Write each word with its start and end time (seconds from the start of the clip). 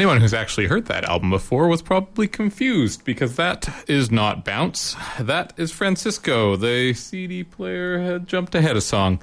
Anyone 0.00 0.22
who's 0.22 0.32
actually 0.32 0.66
heard 0.66 0.86
that 0.86 1.04
album 1.04 1.28
before 1.28 1.68
was 1.68 1.82
probably 1.82 2.26
confused 2.26 3.04
because 3.04 3.36
that 3.36 3.68
is 3.86 4.10
not 4.10 4.46
Bounce. 4.46 4.96
That 5.20 5.52
is 5.58 5.72
Francisco. 5.72 6.56
The 6.56 6.94
CD 6.94 7.44
player 7.44 8.00
had 8.00 8.26
jumped 8.26 8.54
ahead 8.54 8.78
a 8.78 8.80
song. 8.80 9.20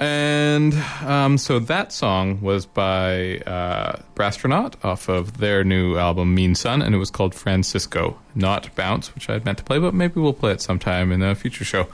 And 0.00 0.74
um, 1.04 1.38
so 1.38 1.60
that 1.60 1.92
song 1.92 2.40
was 2.40 2.66
by 2.66 3.38
uh, 3.46 4.02
Brasstronaut 4.16 4.84
off 4.84 5.08
of 5.08 5.38
their 5.38 5.62
new 5.62 5.96
album 5.96 6.34
Mean 6.34 6.56
Sun, 6.56 6.82
and 6.82 6.92
it 6.92 6.98
was 6.98 7.12
called 7.12 7.32
Francisco, 7.32 8.18
not 8.34 8.74
Bounce, 8.74 9.14
which 9.14 9.30
I 9.30 9.34
had 9.34 9.44
meant 9.44 9.58
to 9.58 9.64
play, 9.64 9.78
but 9.78 9.94
maybe 9.94 10.20
we'll 10.20 10.32
play 10.32 10.50
it 10.50 10.60
sometime 10.60 11.12
in 11.12 11.22
a 11.22 11.36
future 11.36 11.64
show. 11.64 11.86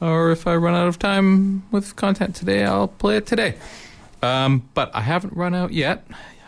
Or 0.00 0.32
if 0.32 0.48
I 0.48 0.56
run 0.56 0.74
out 0.74 0.88
of 0.88 0.98
time 0.98 1.62
with 1.70 1.94
content 1.94 2.34
today, 2.34 2.64
I'll 2.64 2.88
play 2.88 3.18
it 3.18 3.26
today. 3.28 3.54
Um, 4.20 4.68
but 4.74 4.90
I 4.96 5.02
haven't 5.02 5.34
run 5.34 5.54
out 5.54 5.72
yet. 5.72 6.04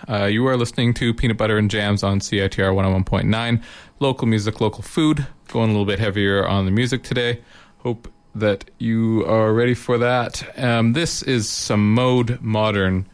Uh, 0.09 0.25
you 0.25 0.47
are 0.47 0.57
listening 0.57 0.95
to 0.95 1.13
Peanut 1.13 1.37
Butter 1.37 1.59
and 1.59 1.71
Jams 1.71 2.03
on 2.03 2.21
CITR 2.21 2.73
101.9. 2.75 3.63
Local 4.01 4.27
music, 4.27 4.59
local 4.61 4.83
food. 4.83 5.27
Going 5.49 5.69
a 5.69 5.73
little 5.73 5.85
bit 5.85 5.99
heavier 5.99 6.47
on 6.47 6.65
the 6.65 6.71
music 6.71 7.03
today. 7.03 7.43
Hope 7.79 8.11
that 8.35 8.71
you 8.79 9.25
are 9.27 9.53
ready 9.53 9.75
for 9.75 9.99
that. 9.99 10.59
Um, 10.59 10.95
this 10.95 11.23
is 11.23 11.49
some 11.49 11.93
Mode 11.95 12.41
Modern 12.41 13.07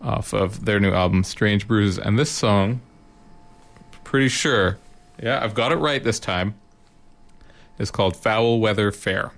off 0.00 0.32
of 0.32 0.64
their 0.64 0.80
new 0.80 0.92
album, 0.92 1.22
Strange 1.22 1.68
Bruises. 1.68 1.98
And 1.98 2.18
this 2.18 2.30
song, 2.30 2.80
pretty 4.02 4.28
sure, 4.28 4.78
yeah, 5.22 5.44
I've 5.44 5.54
got 5.54 5.70
it 5.70 5.76
right 5.76 6.02
this 6.02 6.18
time, 6.18 6.56
is 7.78 7.92
called 7.92 8.16
Foul 8.16 8.58
Weather 8.58 8.90
Fair. 8.90 9.32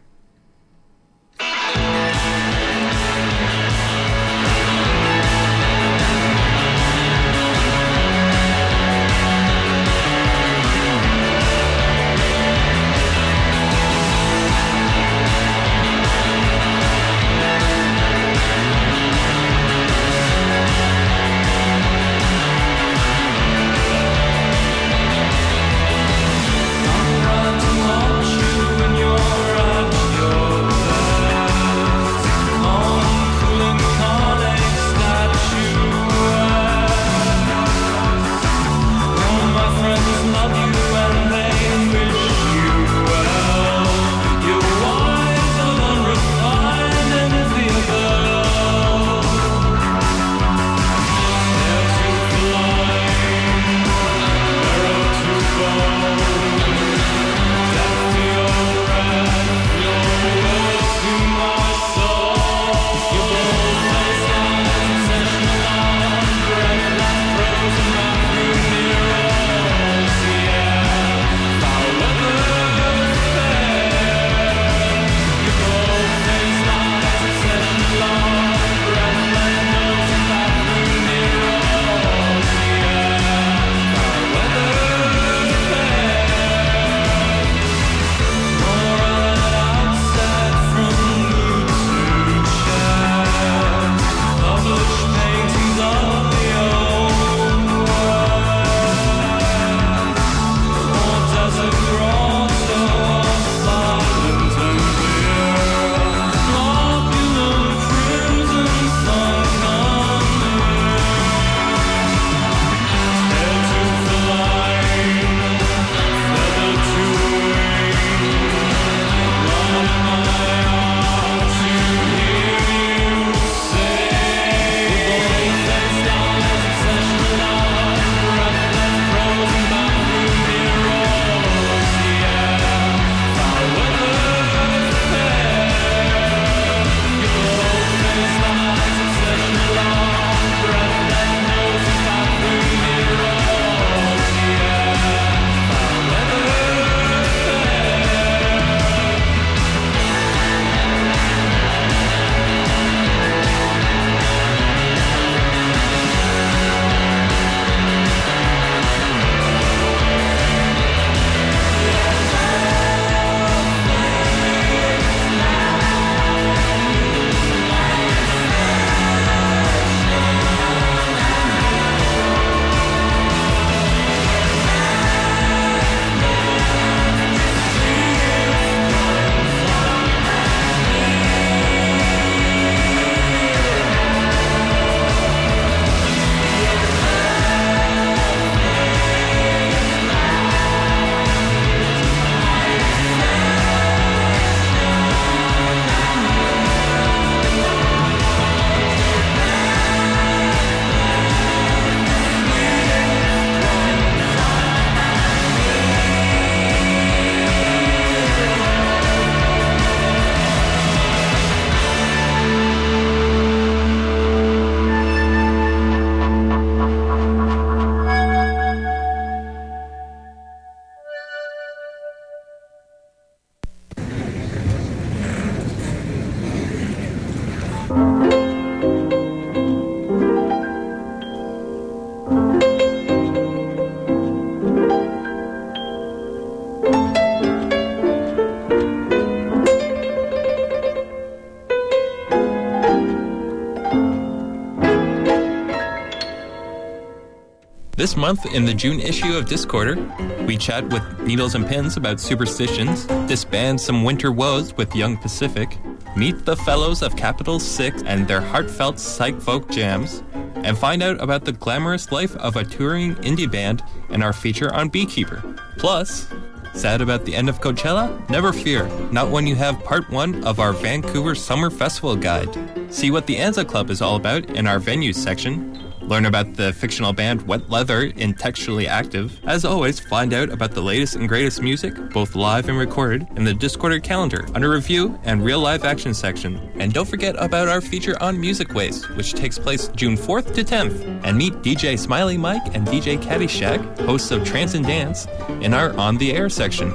This 248.04 248.18
month, 248.18 248.44
in 248.44 248.66
the 248.66 248.74
June 248.74 249.00
issue 249.00 249.34
of 249.34 249.46
Discorder, 249.46 250.46
we 250.46 250.58
chat 250.58 250.86
with 250.90 251.02
Needles 251.20 251.54
and 251.54 251.66
Pins 251.66 251.96
about 251.96 252.20
superstitions, 252.20 253.06
disband 253.26 253.80
some 253.80 254.04
winter 254.04 254.30
woes 254.30 254.76
with 254.76 254.94
Young 254.94 255.16
Pacific, 255.16 255.78
meet 256.14 256.44
the 256.44 256.54
fellows 256.54 257.00
of 257.00 257.16
Capitol 257.16 257.58
6 257.58 258.02
and 258.02 258.28
their 258.28 258.42
heartfelt 258.42 258.98
psych 258.98 259.40
folk 259.40 259.70
jams, 259.70 260.22
and 260.56 260.76
find 260.76 261.02
out 261.02 261.18
about 261.18 261.46
the 261.46 261.52
glamorous 261.52 262.12
life 262.12 262.36
of 262.36 262.56
a 262.56 262.64
touring 262.64 263.14
indie 263.22 263.50
band 263.50 263.82
in 264.10 264.22
our 264.22 264.34
feature 264.34 264.70
on 264.74 264.90
Beekeeper. 264.90 265.42
Plus, 265.78 266.28
sad 266.74 267.00
about 267.00 267.24
the 267.24 267.34
end 267.34 267.48
of 267.48 267.62
Coachella? 267.62 268.28
Never 268.28 268.52
fear, 268.52 268.86
not 269.12 269.30
when 269.30 269.46
you 269.46 269.54
have 269.54 269.82
part 269.82 270.10
one 270.10 270.44
of 270.44 270.60
our 270.60 270.74
Vancouver 270.74 271.34
Summer 271.34 271.70
Festival 271.70 272.16
guide. 272.16 272.54
See 272.92 273.10
what 273.10 273.26
the 273.26 273.36
Anza 273.36 273.66
Club 273.66 273.88
is 273.88 274.02
all 274.02 274.16
about 274.16 274.44
in 274.50 274.66
our 274.66 274.78
venues 274.78 275.14
section 275.14 275.73
Learn 276.06 276.26
about 276.26 276.54
the 276.54 276.72
fictional 276.74 277.14
band 277.14 277.46
Wet 277.48 277.70
Leather 277.70 278.02
in 278.02 278.34
Textually 278.34 278.86
Active. 278.86 279.40
As 279.46 279.64
always, 279.64 279.98
find 279.98 280.34
out 280.34 280.50
about 280.50 280.72
the 280.72 280.82
latest 280.82 281.16
and 281.16 281.26
greatest 281.26 281.62
music, 281.62 281.94
both 282.10 282.34
live 282.34 282.68
and 282.68 282.76
recorded, 282.76 283.26
in 283.36 283.44
the 283.44 283.54
Discorder 283.54 284.02
calendar 284.02 284.46
under 284.54 284.70
review 284.70 285.18
and 285.24 285.42
real 285.42 285.60
live 285.60 285.82
action 285.84 286.12
section. 286.12 286.60
And 286.78 286.92
don't 286.92 287.08
forget 287.08 287.34
about 287.38 287.68
our 287.68 287.80
feature 287.80 288.22
on 288.22 288.38
Music 288.38 288.74
Waste, 288.74 289.08
which 289.16 289.32
takes 289.32 289.58
place 289.58 289.88
June 289.96 290.16
4th 290.16 290.54
to 290.54 290.62
10th. 290.62 291.24
And 291.24 291.38
meet 291.38 291.54
DJ 291.62 291.98
Smiley 291.98 292.36
Mike 292.36 292.74
and 292.74 292.86
DJ 292.86 293.18
Caddyshack, 293.18 294.00
hosts 294.00 294.30
of 294.30 294.44
Trance 294.44 294.74
and 294.74 294.86
Dance, 294.86 295.26
in 295.62 295.72
our 295.72 295.96
On 295.96 296.18
the 296.18 296.34
Air 296.34 296.50
section. 296.50 296.92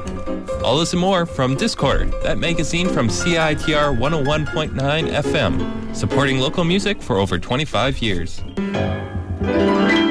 All 0.63 0.77
this 0.77 0.91
and 0.93 1.01
more 1.01 1.25
from 1.25 1.55
Discorder, 1.55 2.11
that 2.21 2.37
magazine 2.37 2.89
from 2.89 3.07
CITR 3.07 3.97
101.9 3.97 4.73
FM, 4.75 5.95
supporting 5.95 6.39
local 6.39 6.63
music 6.63 7.01
for 7.01 7.17
over 7.17 7.39
25 7.39 8.01
years. 8.03 8.41
At 9.51 9.65
the 9.65 10.08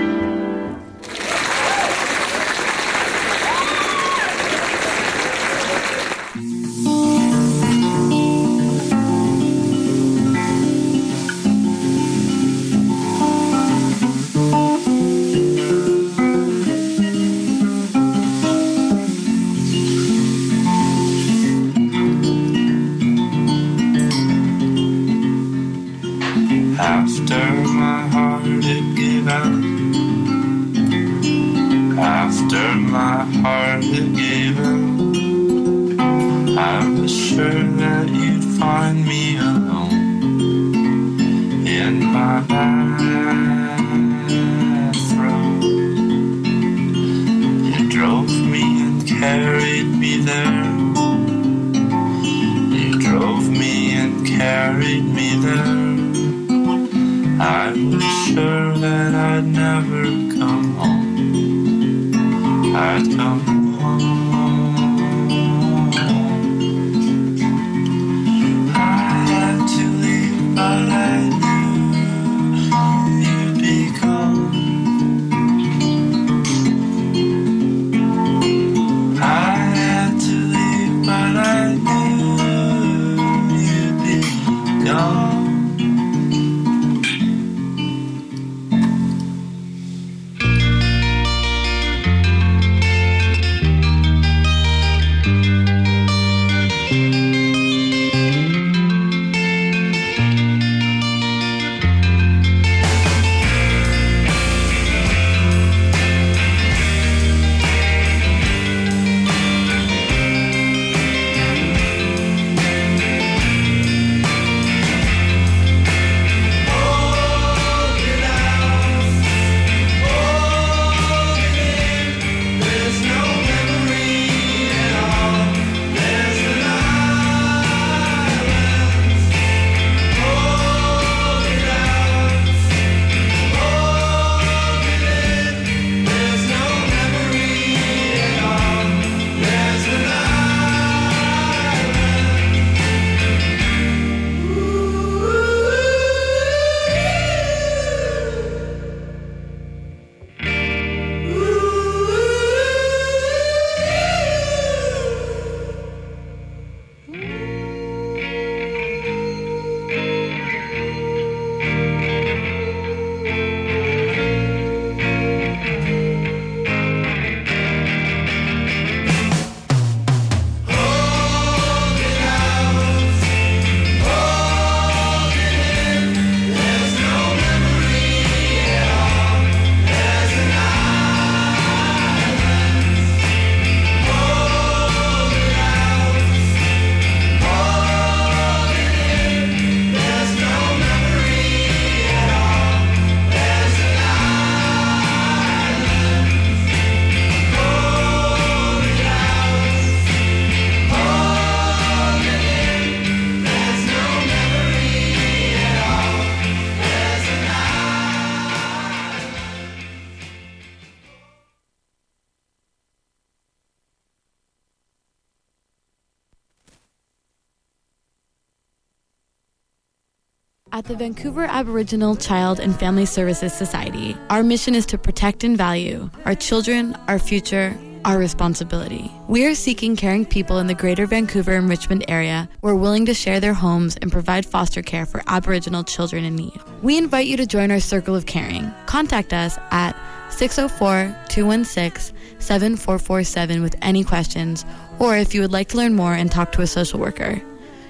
Vancouver 220.98 221.44
Aboriginal 221.44 222.16
Child 222.16 222.58
and 222.58 222.76
Family 222.76 223.06
Services 223.06 223.52
Society, 223.52 224.16
our 224.30 224.42
mission 224.42 224.74
is 224.74 224.84
to 224.86 224.98
protect 224.98 225.44
and 225.44 225.56
value 225.56 226.10
our 226.24 226.34
children, 226.34 226.96
our 227.06 227.20
future, 227.20 227.78
our 228.04 228.18
responsibility. 228.18 229.08
We 229.28 229.46
are 229.46 229.54
seeking 229.54 229.94
caring 229.94 230.26
people 230.26 230.58
in 230.58 230.66
the 230.66 230.74
greater 230.74 231.06
Vancouver 231.06 231.52
and 231.52 231.68
Richmond 231.68 232.04
area 232.08 232.48
who 232.60 232.68
are 232.68 232.74
willing 232.74 233.06
to 233.06 233.14
share 233.14 233.38
their 233.38 233.54
homes 233.54 233.96
and 234.02 234.10
provide 234.10 234.44
foster 234.44 234.82
care 234.82 235.06
for 235.06 235.22
Aboriginal 235.28 235.84
children 235.84 236.24
in 236.24 236.34
need. 236.34 236.60
We 236.82 236.98
invite 236.98 237.28
you 237.28 237.36
to 237.36 237.46
join 237.46 237.70
our 237.70 237.80
circle 237.80 238.16
of 238.16 238.26
caring. 238.26 238.72
Contact 238.86 239.32
us 239.32 239.56
at 239.70 239.94
604 240.30 241.16
216 241.28 242.16
7447 242.40 243.62
with 243.62 243.76
any 243.82 244.02
questions, 244.02 244.64
or 244.98 245.16
if 245.16 245.32
you 245.32 245.42
would 245.42 245.52
like 245.52 245.68
to 245.68 245.76
learn 245.76 245.94
more 245.94 246.14
and 246.14 246.30
talk 246.30 246.50
to 246.52 246.62
a 246.62 246.66
social 246.66 246.98
worker. 246.98 247.40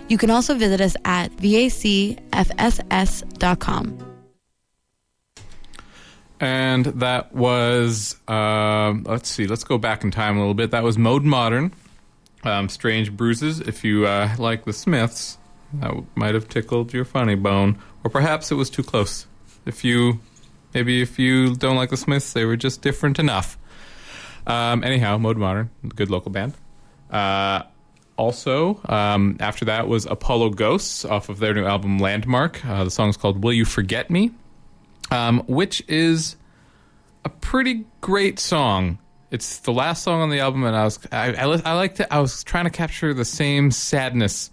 You 0.08 0.18
can 0.18 0.30
also 0.30 0.54
visit 0.54 0.80
us 0.80 0.96
at 1.04 1.30
vacfss.com. 1.32 2.18
And 6.40 6.86
that 6.86 7.34
was, 7.34 8.16
um, 8.28 9.02
let's 9.04 9.28
see, 9.28 9.46
let's 9.46 9.64
go 9.64 9.76
back 9.76 10.04
in 10.04 10.12
time 10.12 10.36
a 10.36 10.40
little 10.40 10.54
bit. 10.54 10.70
That 10.70 10.84
was 10.84 10.96
Mode 10.96 11.24
Modern, 11.24 11.72
um, 12.44 12.68
Strange 12.68 13.12
Bruises. 13.12 13.60
If 13.60 13.84
you 13.84 14.06
uh, 14.06 14.36
like 14.38 14.64
the 14.64 14.72
Smiths, 14.72 15.36
that 15.74 15.92
might 16.14 16.34
have 16.34 16.48
tickled 16.48 16.92
your 16.92 17.04
funny 17.04 17.34
bone. 17.34 17.78
Or 18.04 18.10
perhaps 18.10 18.52
it 18.52 18.54
was 18.54 18.70
too 18.70 18.84
close. 18.84 19.26
If 19.66 19.84
you, 19.84 20.20
maybe 20.74 21.02
if 21.02 21.18
you 21.18 21.56
don't 21.56 21.76
like 21.76 21.90
the 21.90 21.96
Smiths, 21.96 22.32
they 22.32 22.44
were 22.44 22.56
just 22.56 22.82
different 22.82 23.18
enough. 23.18 23.58
Um, 24.46 24.84
anyhow, 24.84 25.18
Mode 25.18 25.36
Modern, 25.36 25.70
good 25.94 26.08
local 26.08 26.30
band. 26.30 26.54
Uh, 27.10 27.64
also, 28.18 28.80
um, 28.86 29.36
after 29.40 29.64
that 29.64 29.88
was 29.88 30.04
Apollo 30.04 30.50
Ghosts 30.50 31.04
off 31.06 31.28
of 31.30 31.38
their 31.38 31.54
new 31.54 31.64
album 31.64 31.98
Landmark. 31.98 32.64
Uh, 32.66 32.84
the 32.84 32.90
song 32.90 33.08
is 33.08 33.16
called 33.16 33.42
Will 33.42 33.52
You 33.54 33.64
Forget 33.64 34.10
Me? 34.10 34.32
um, 35.10 35.40
which 35.46 35.82
is 35.88 36.36
a 37.24 37.28
pretty 37.28 37.84
great 38.00 38.38
song. 38.38 38.98
It's 39.30 39.58
the 39.60 39.72
last 39.72 40.02
song 40.02 40.20
on 40.20 40.30
the 40.30 40.40
album, 40.40 40.64
and 40.64 40.76
I 40.76 40.84
was 40.84 40.98
I, 41.12 41.32
I, 41.34 41.44
I 41.64 41.72
liked 41.74 42.00
it. 42.00 42.06
I 42.10 42.20
was 42.20 42.42
trying 42.44 42.64
to 42.64 42.70
capture 42.70 43.12
the 43.12 43.24
same 43.24 43.70
sadness. 43.70 44.50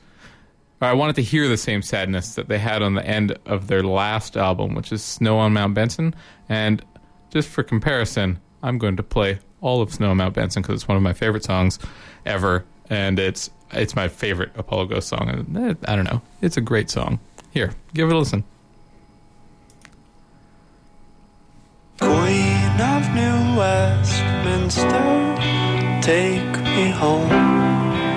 I 0.82 0.94
wanted 0.94 1.16
to 1.16 1.24
hear 1.24 1.48
the 1.48 1.58
same 1.58 1.82
sadness 1.82 2.36
that 2.36 2.48
they 2.48 2.60
had 2.60 2.82
on 2.82 2.94
the 2.94 3.06
end 3.06 3.38
of 3.46 3.68
their 3.68 3.82
last 3.84 4.38
album, 4.38 4.76
which 4.76 4.92
is 4.92 5.04
Snow 5.04 5.40
on 5.40 5.54
Mount 5.54 5.74
Benson. 5.74 6.14
And 6.50 6.84
just 7.32 7.48
for 7.50 7.64
comparison, 7.64 8.40
I'm 8.62 8.78
going 8.78 8.98
to 8.98 9.04
play 9.04 9.40
all 9.62 9.82
of 9.82 9.94
Snow 9.94 10.12
on 10.12 10.18
Mount 10.18 10.36
Benson 10.36 10.62
because 10.62 10.76
it's 10.76 10.88
one 10.88 10.98
of 10.98 11.02
my 11.02 11.14
favorite 11.14 11.44
songs 11.44 11.80
ever, 12.26 12.66
and 12.90 13.20
it's 13.20 13.50
it's 13.72 13.96
my 13.96 14.08
favorite 14.08 14.52
Apollo 14.56 14.86
Ghost 14.88 15.08
song. 15.08 15.30
Eh, 15.58 15.74
I 15.88 15.96
don't 15.96 16.06
know, 16.06 16.22
it's 16.42 16.58
a 16.58 16.62
great 16.62 16.90
song. 16.90 17.20
Here, 17.52 17.74
give 17.94 18.10
it 18.10 18.16
a 18.16 18.18
listen. 18.18 18.44
Queen 22.00 22.82
of 22.82 23.04
New 23.16 23.58
Westminster, 23.58 25.36
take 26.02 26.62
me 26.76 26.90
home 26.90 27.32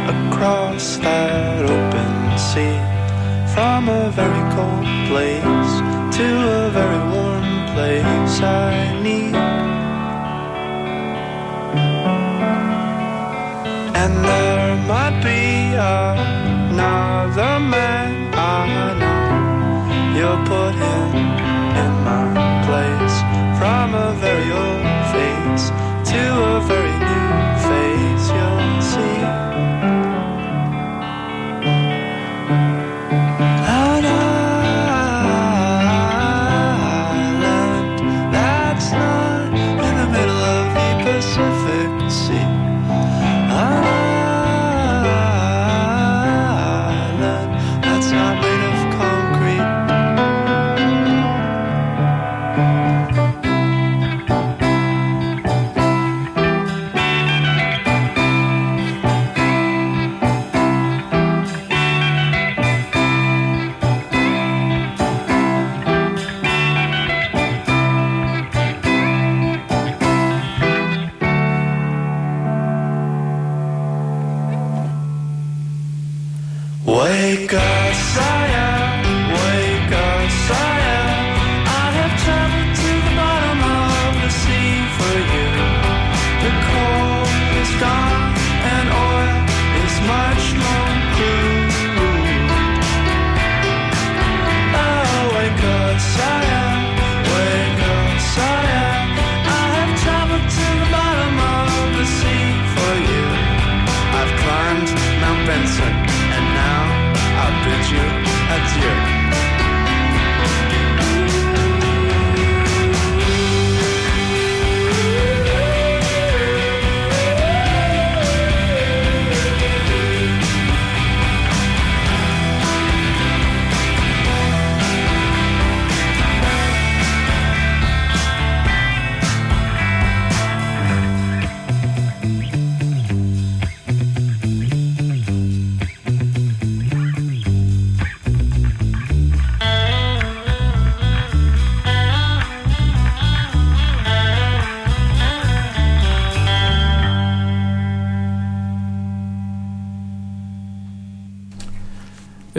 across 0.08 0.96
that 0.98 1.64
open 1.64 2.38
sea 2.38 2.78
from 3.54 3.88
a 3.88 4.10
very 4.10 4.44
cold 4.54 4.86
place 5.08 5.80
to 6.16 6.26
a 6.26 6.70
very 6.70 7.02
warm 7.12 7.44
place 7.74 8.40
I 8.40 9.00
need. 9.02 9.77
And 14.00 14.14
there 14.24 14.76
might 14.86 15.16
be 15.24 15.74
another 15.74 17.58
man 17.58 18.32
I 18.32 18.94
know. 19.00 20.16
You'll 20.16 20.44
put 20.46 20.74
him 20.82 21.27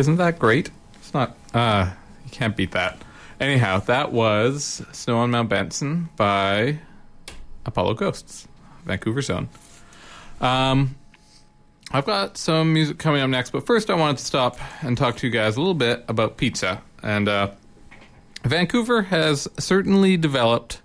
Isn't 0.09 0.17
that 0.17 0.39
great? 0.39 0.71
It's 0.95 1.13
not. 1.13 1.37
Uh, 1.53 1.91
you 2.25 2.31
can't 2.31 2.57
beat 2.57 2.71
that. 2.71 2.97
Anyhow, 3.39 3.77
that 3.81 4.11
was 4.11 4.83
Snow 4.91 5.19
on 5.19 5.29
Mount 5.29 5.49
Benson 5.49 6.09
by 6.15 6.79
Apollo 7.63 7.93
Ghosts, 7.93 8.47
Vancouver 8.85 9.21
Zone. 9.21 9.49
Um, 10.41 10.95
I've 11.91 12.07
got 12.07 12.39
some 12.39 12.73
music 12.73 12.97
coming 12.97 13.21
up 13.21 13.29
next, 13.29 13.51
but 13.51 13.67
first 13.67 13.91
I 13.91 13.93
wanted 13.93 14.17
to 14.17 14.25
stop 14.25 14.57
and 14.81 14.97
talk 14.97 15.15
to 15.17 15.27
you 15.27 15.31
guys 15.31 15.57
a 15.57 15.59
little 15.59 15.75
bit 15.75 16.05
about 16.07 16.37
pizza. 16.37 16.81
And 17.03 17.29
uh, 17.29 17.51
Vancouver 18.43 19.03
has 19.03 19.47
certainly 19.59 20.17
developed 20.17 20.81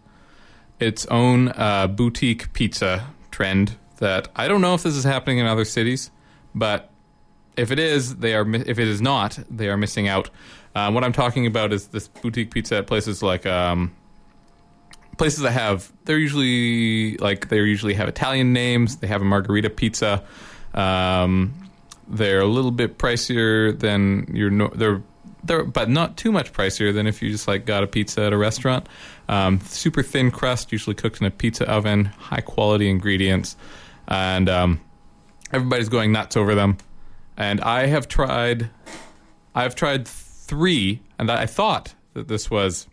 its 0.79 1.07
own 1.07 1.49
uh, 1.49 1.87
boutique 1.87 2.53
pizza 2.53 3.07
trend 3.31 3.77
that 4.01 4.29
I 4.37 4.49
don't 4.49 4.61
know 4.61 4.75
if 4.75 4.83
this 4.83 4.97
is 4.97 5.05
happening 5.05 5.39
in 5.39 5.47
other 5.47 5.65
cities, 5.65 6.11
but 6.55 6.91
if 7.57 7.71
it 7.71 7.79
is, 7.79 8.17
they 8.17 8.35
are. 8.35 8.49
If 8.55 8.79
it 8.79 8.89
is 8.89 9.01
not, 9.01 9.39
they 9.51 9.69
are 9.69 9.77
missing 9.77 10.09
out. 10.09 10.31
Um, 10.75 10.95
what 10.95 11.05
I'm 11.05 11.13
talking 11.13 11.47
about 11.47 11.73
is 11.73 11.89
this 11.89 12.09
boutique 12.09 12.53
pizza 12.53 12.79
at 12.79 12.87
places 12.87 13.23
like 13.23 13.47
um, 13.47 13.95
places 15.17 15.41
that 15.41 15.53
have. 15.53 15.93
They're 16.05 16.19
usually 16.19 17.17
like 17.19 17.49
they 17.49 17.59
usually 17.59 17.95
have 17.95 18.09
Italian 18.09 18.53
names. 18.53 18.97
They 18.97 19.07
have 19.07 19.23
a 19.23 19.25
margarita 19.25 19.71
pizza. 19.71 20.25
Um, 20.75 21.55
they're 22.09 22.41
a 22.41 22.47
little 22.47 22.73
bit 22.73 22.99
pricier 22.99 23.79
than 23.79 24.31
your. 24.35 24.69
They're 24.71 25.03
they're 25.45 25.65
but 25.65 25.89
not 25.91 26.17
too 26.17 26.33
much 26.33 26.53
pricier 26.53 26.93
than 26.93 27.07
if 27.07 27.23
you 27.23 27.31
just 27.31 27.47
like 27.47 27.67
got 27.67 27.85
a 27.85 27.87
pizza 27.87 28.23
at 28.23 28.33
a 28.33 28.39
restaurant. 28.39 28.89
Um, 29.29 29.61
super 29.61 30.03
thin 30.03 30.31
crust, 30.31 30.73
usually 30.73 30.95
cooked 30.95 31.21
in 31.21 31.27
a 31.27 31.31
pizza 31.31 31.71
oven. 31.71 32.07
High 32.07 32.41
quality 32.41 32.91
ingredients, 32.91 33.57
and 34.09 34.49
um, 34.49 34.81
everybody's 35.53 35.89
going 35.89 36.11
nuts 36.11 36.37
over 36.37 36.57
them 36.57 36.79
and 37.37 37.61
I 37.61 37.87
have 37.87 38.09
tried. 38.09 38.71
I've 39.55 39.75
tried 39.75 40.07
three, 40.07 41.01
and 41.19 41.31
I 41.31 41.47
thought 41.47 41.95
that 42.15 42.29
this 42.29 42.51
was 42.51 42.87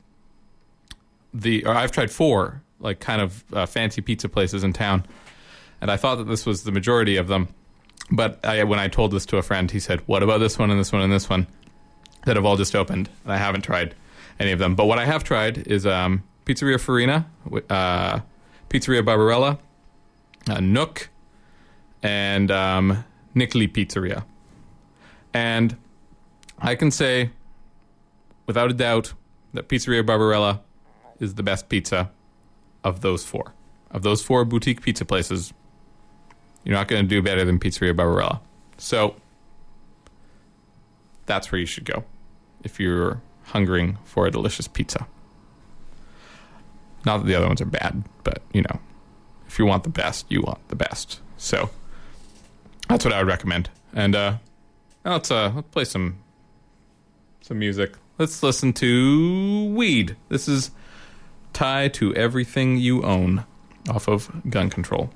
the. 1.33 1.65
Or 1.65 1.73
I've 1.73 1.91
tried 1.91 2.11
four 2.11 2.61
like 2.79 2.99
kind 2.99 3.21
of 3.21 3.43
uh, 3.53 3.65
fancy 3.65 4.01
pizza 4.01 4.27
places 4.27 4.63
in 4.63 4.73
town, 4.73 5.05
and 5.79 5.91
I 5.91 5.97
thought 5.97 6.15
that 6.15 6.27
this 6.27 6.45
was 6.45 6.63
the 6.63 6.71
majority 6.71 7.17
of 7.17 7.27
them. 7.27 7.49
But 8.11 8.43
I, 8.43 8.63
when 8.63 8.79
I 8.79 8.87
told 8.87 9.11
this 9.11 9.25
to 9.27 9.37
a 9.37 9.41
friend, 9.41 9.69
he 9.69 9.79
said, 9.79 10.01
"What 10.07 10.23
about 10.23 10.39
this 10.39 10.57
one 10.57 10.71
and 10.71 10.79
this 10.79 10.91
one 10.91 11.01
and 11.01 11.11
this 11.11 11.29
one 11.29 11.47
that 12.25 12.35
have 12.35 12.45
all 12.45 12.57
just 12.57 12.75
opened?" 12.75 13.09
And 13.23 13.33
I 13.33 13.37
haven't 13.37 13.61
tried 13.61 13.95
any 14.39 14.51
of 14.51 14.59
them. 14.59 14.75
But 14.75 14.85
what 14.85 14.99
I 14.99 15.05
have 15.05 15.23
tried 15.23 15.67
is 15.67 15.85
um, 15.85 16.23
Pizzeria 16.45 16.79
Farina, 16.79 17.29
uh, 17.69 18.19
Pizzeria 18.69 19.05
Barbarella, 19.05 19.59
uh, 20.49 20.59
Nook, 20.59 21.09
and 22.01 22.49
um, 22.51 23.03
Nicli 23.35 23.71
Pizzeria. 23.71 24.23
And 25.33 25.77
I 26.59 26.75
can 26.75 26.91
say, 26.91 27.31
without 28.45 28.69
a 28.69 28.73
doubt, 28.73 29.13
that 29.53 29.67
Pizzeria 29.67 30.05
Barbarella 30.05 30.61
is 31.19 31.35
the 31.35 31.43
best 31.43 31.69
pizza 31.69 32.11
of 32.83 33.01
those 33.01 33.25
four. 33.25 33.53
Of 33.91 34.03
those 34.03 34.21
four 34.21 34.45
boutique 34.45 34.81
pizza 34.81 35.05
places, 35.05 35.53
you're 36.63 36.75
not 36.75 36.87
going 36.87 37.03
to 37.03 37.07
do 37.07 37.21
better 37.21 37.43
than 37.43 37.59
Pizzeria 37.59 37.95
Barbarella. 37.95 38.41
So 38.77 39.15
that's 41.25 41.51
where 41.51 41.59
you 41.59 41.65
should 41.65 41.85
go 41.85 42.03
if 42.63 42.79
you're 42.79 43.21
hungering 43.45 43.97
for 44.05 44.27
a 44.27 44.31
delicious 44.31 44.67
pizza. 44.67 45.07
Not 47.05 47.19
that 47.19 47.25
the 47.25 47.35
other 47.35 47.47
ones 47.47 47.61
are 47.61 47.65
bad, 47.65 48.03
but 48.23 48.41
you 48.53 48.61
know, 48.61 48.79
if 49.47 49.59
you 49.59 49.65
want 49.65 49.83
the 49.83 49.89
best, 49.89 50.25
you 50.29 50.41
want 50.41 50.65
the 50.69 50.75
best. 50.75 51.19
So 51.37 51.69
that's 52.87 53.03
what 53.03 53.13
I 53.13 53.19
would 53.19 53.27
recommend. 53.27 53.69
And 53.93 54.15
uh, 54.15 54.37
now 55.05 55.13
let's 55.13 55.31
uh, 55.31 55.51
let's 55.55 55.67
play 55.69 55.85
some 55.85 56.17
some 57.41 57.59
music. 57.59 57.93
Let's 58.17 58.43
listen 58.43 58.73
to 58.73 59.65
Weed. 59.73 60.15
This 60.29 60.47
is 60.47 60.71
Tie 61.53 61.87
to 61.89 62.13
Everything 62.15 62.77
You 62.77 63.03
Own 63.03 63.45
off 63.89 64.07
of 64.07 64.29
Gun 64.49 64.69
Control. 64.69 65.09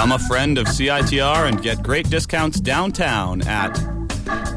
Become 0.00 0.12
a 0.12 0.18
friend 0.18 0.56
of 0.56 0.64
CITR 0.64 1.46
and 1.46 1.60
get 1.60 1.82
great 1.82 2.08
discounts 2.08 2.58
downtown 2.58 3.42
at 3.42 3.74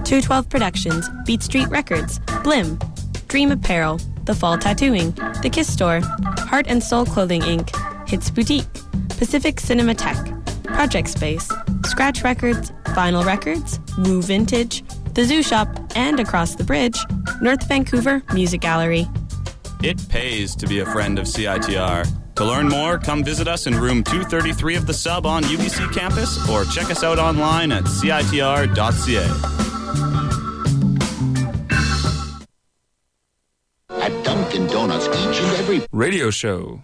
212 0.06 0.48
Productions, 0.48 1.10
Beat 1.26 1.44
Street 1.44 1.68
Records, 1.68 2.20
Blim, 2.46 2.80
Dream 3.28 3.52
Apparel, 3.52 4.00
The 4.24 4.36
Fall 4.36 4.58
Tattooing, 4.58 5.12
The 5.42 5.50
Kiss 5.52 5.70
Store, 5.70 6.00
Heart 6.00 6.68
and 6.70 6.82
Soul 6.82 7.06
Clothing 7.06 7.42
Inc., 7.42 8.08
Hits 8.08 8.30
Boutique, 8.30 8.74
Pacific 9.18 9.58
Cinematheque, 9.58 10.64
Project 10.64 11.10
Space, 11.10 11.52
Scratch 11.88 12.24
Records, 12.24 12.72
Vinyl 12.96 13.26
Records, 13.26 13.82
Woo 13.98 14.22
Vintage, 14.22 14.82
The 15.14 15.26
Zoo 15.26 15.44
Shop, 15.44 15.68
and 15.94 16.22
across 16.22 16.56
the 16.56 16.64
bridge, 16.64 16.98
North 17.42 17.68
Vancouver 17.68 18.24
Music 18.34 18.62
Gallery. 18.62 19.10
It 19.84 20.08
pays 20.08 20.56
to 20.56 20.68
be 20.68 20.80
a 20.80 20.86
friend 20.86 21.20
of 21.20 21.26
CITR. 21.26 22.23
To 22.36 22.46
learn 22.46 22.68
more, 22.68 22.98
come 22.98 23.24
visit 23.24 23.48
us 23.48 23.68
in 23.68 23.76
room 23.76 24.04
233 24.04 24.76
of 24.76 24.88
the 24.88 24.94
sub 24.94 25.26
on 25.26 25.44
UBC 25.44 25.94
campus 25.94 26.50
or 26.50 26.66
check 26.66 26.90
us 26.90 27.04
out 27.04 27.20
online 27.20 27.72
at 27.72 27.84
citr.ca. 27.84 29.24
At 33.90 34.24
Dunkin' 34.26 34.68
Donuts, 34.68 35.06
each 35.08 35.42
and 35.42 35.58
every 35.58 35.82
Radio 35.92 36.32
show. 36.32 36.84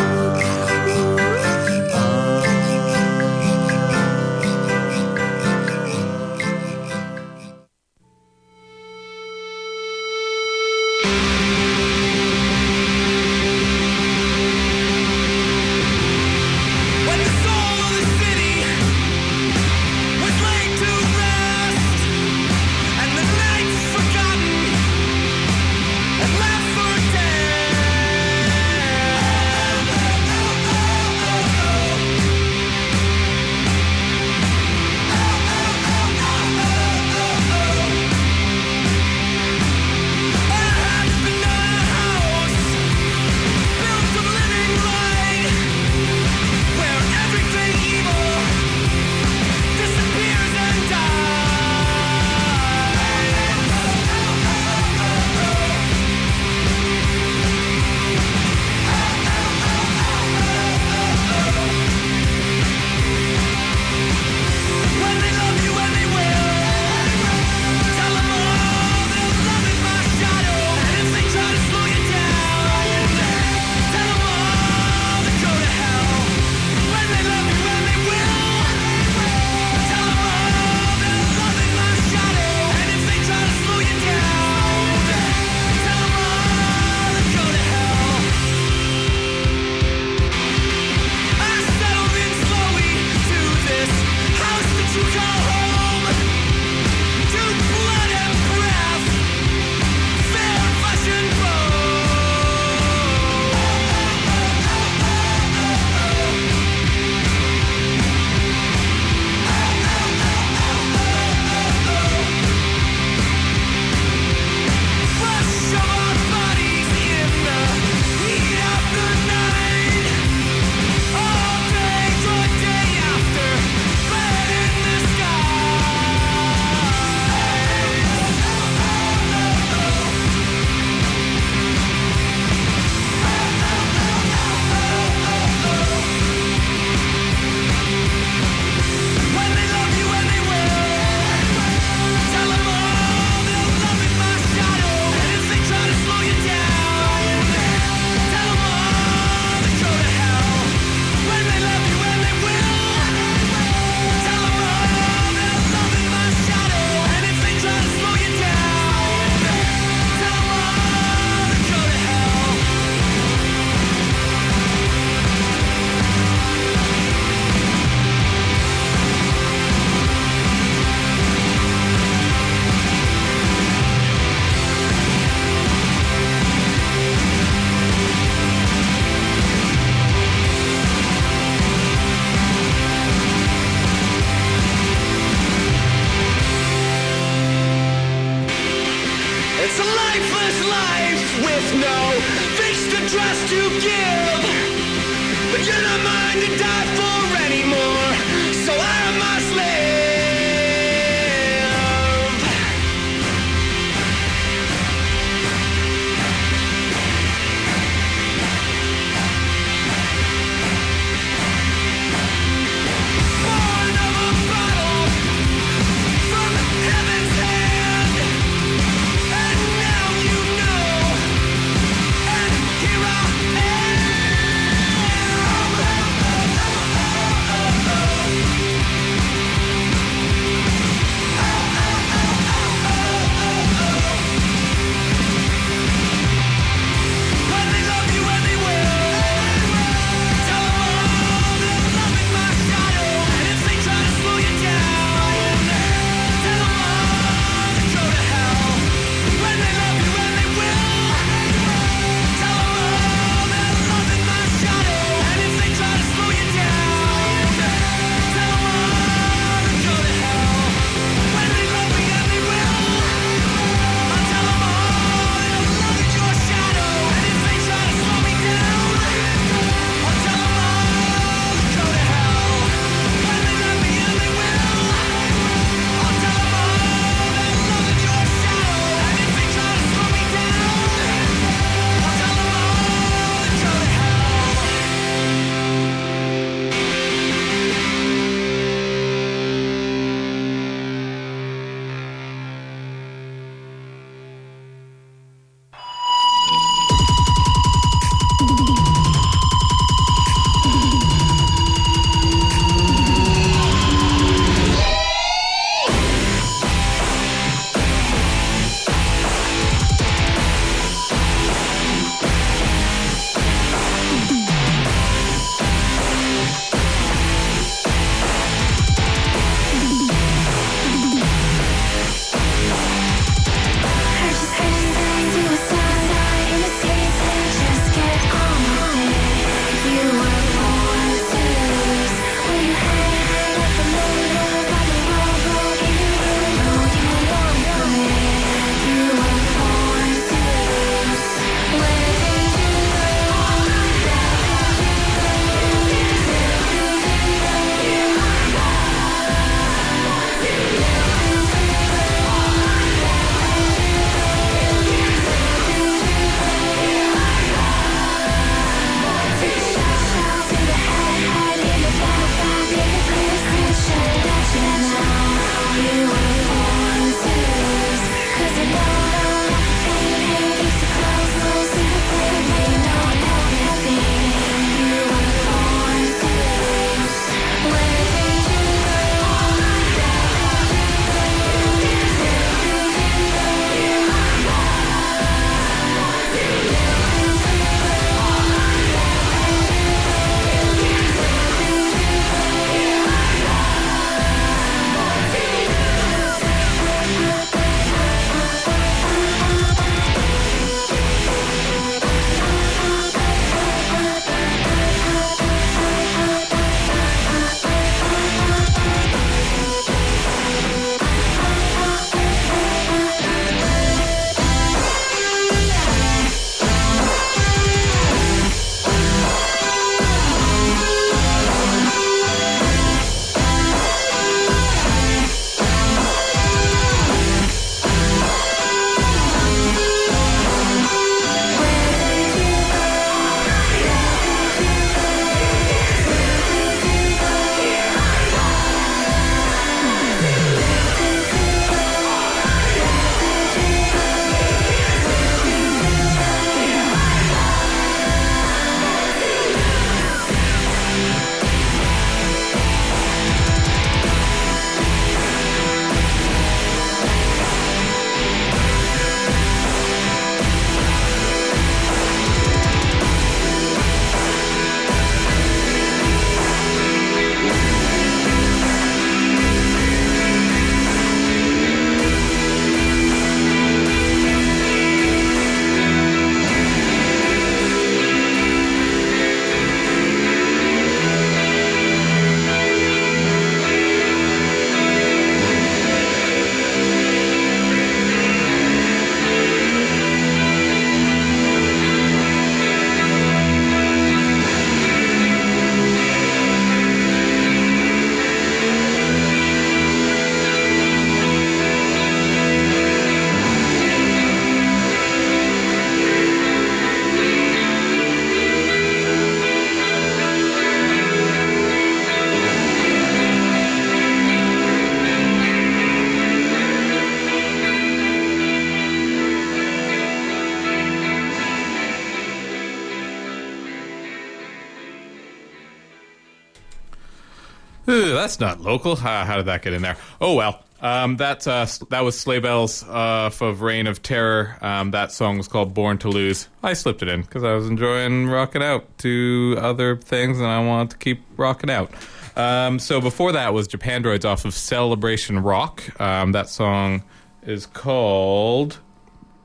That's 528.21 528.39
not 528.39 528.61
local. 528.61 528.95
How, 528.95 529.25
how 529.25 529.37
did 529.37 529.47
that 529.47 529.61
get 529.63 529.73
in 529.73 529.81
there? 529.81 529.97
Oh 530.19 530.35
well. 530.35 530.63
Um, 530.79 531.17
that 531.17 531.47
uh, 531.47 531.67
that 531.89 532.01
was 532.01 532.19
Sleigh 532.19 532.39
Bells 532.39 532.83
uh, 532.83 533.29
of 533.39 533.61
Reign 533.61 533.85
of 533.85 534.01
Terror. 534.01 534.57
Um, 534.61 534.91
that 534.91 535.11
song 535.11 535.37
was 535.37 535.47
called 535.47 535.75
Born 535.75 535.99
to 535.99 536.09
Lose. 536.09 536.47
I 536.63 536.73
slipped 536.73 537.03
it 537.03 537.07
in 537.07 537.21
because 537.21 537.43
I 537.43 537.53
was 537.53 537.67
enjoying 537.67 538.27
rocking 538.27 538.63
out 538.63 538.97
to 538.99 539.57
other 539.59 539.95
things, 539.97 540.39
and 540.39 540.47
I 540.47 540.65
wanted 540.65 540.91
to 540.91 540.97
keep 540.97 541.21
rocking 541.37 541.69
out. 541.69 541.91
Um, 542.35 542.79
so 542.79 542.99
before 542.99 543.31
that 543.33 543.53
was 543.53 543.67
Japandroids 543.67 544.25
off 544.25 544.45
of 544.45 544.55
Celebration 544.55 545.43
Rock. 545.43 545.83
Um, 546.01 546.31
that 546.31 546.49
song 546.49 547.03
is 547.43 547.67
called. 547.67 548.79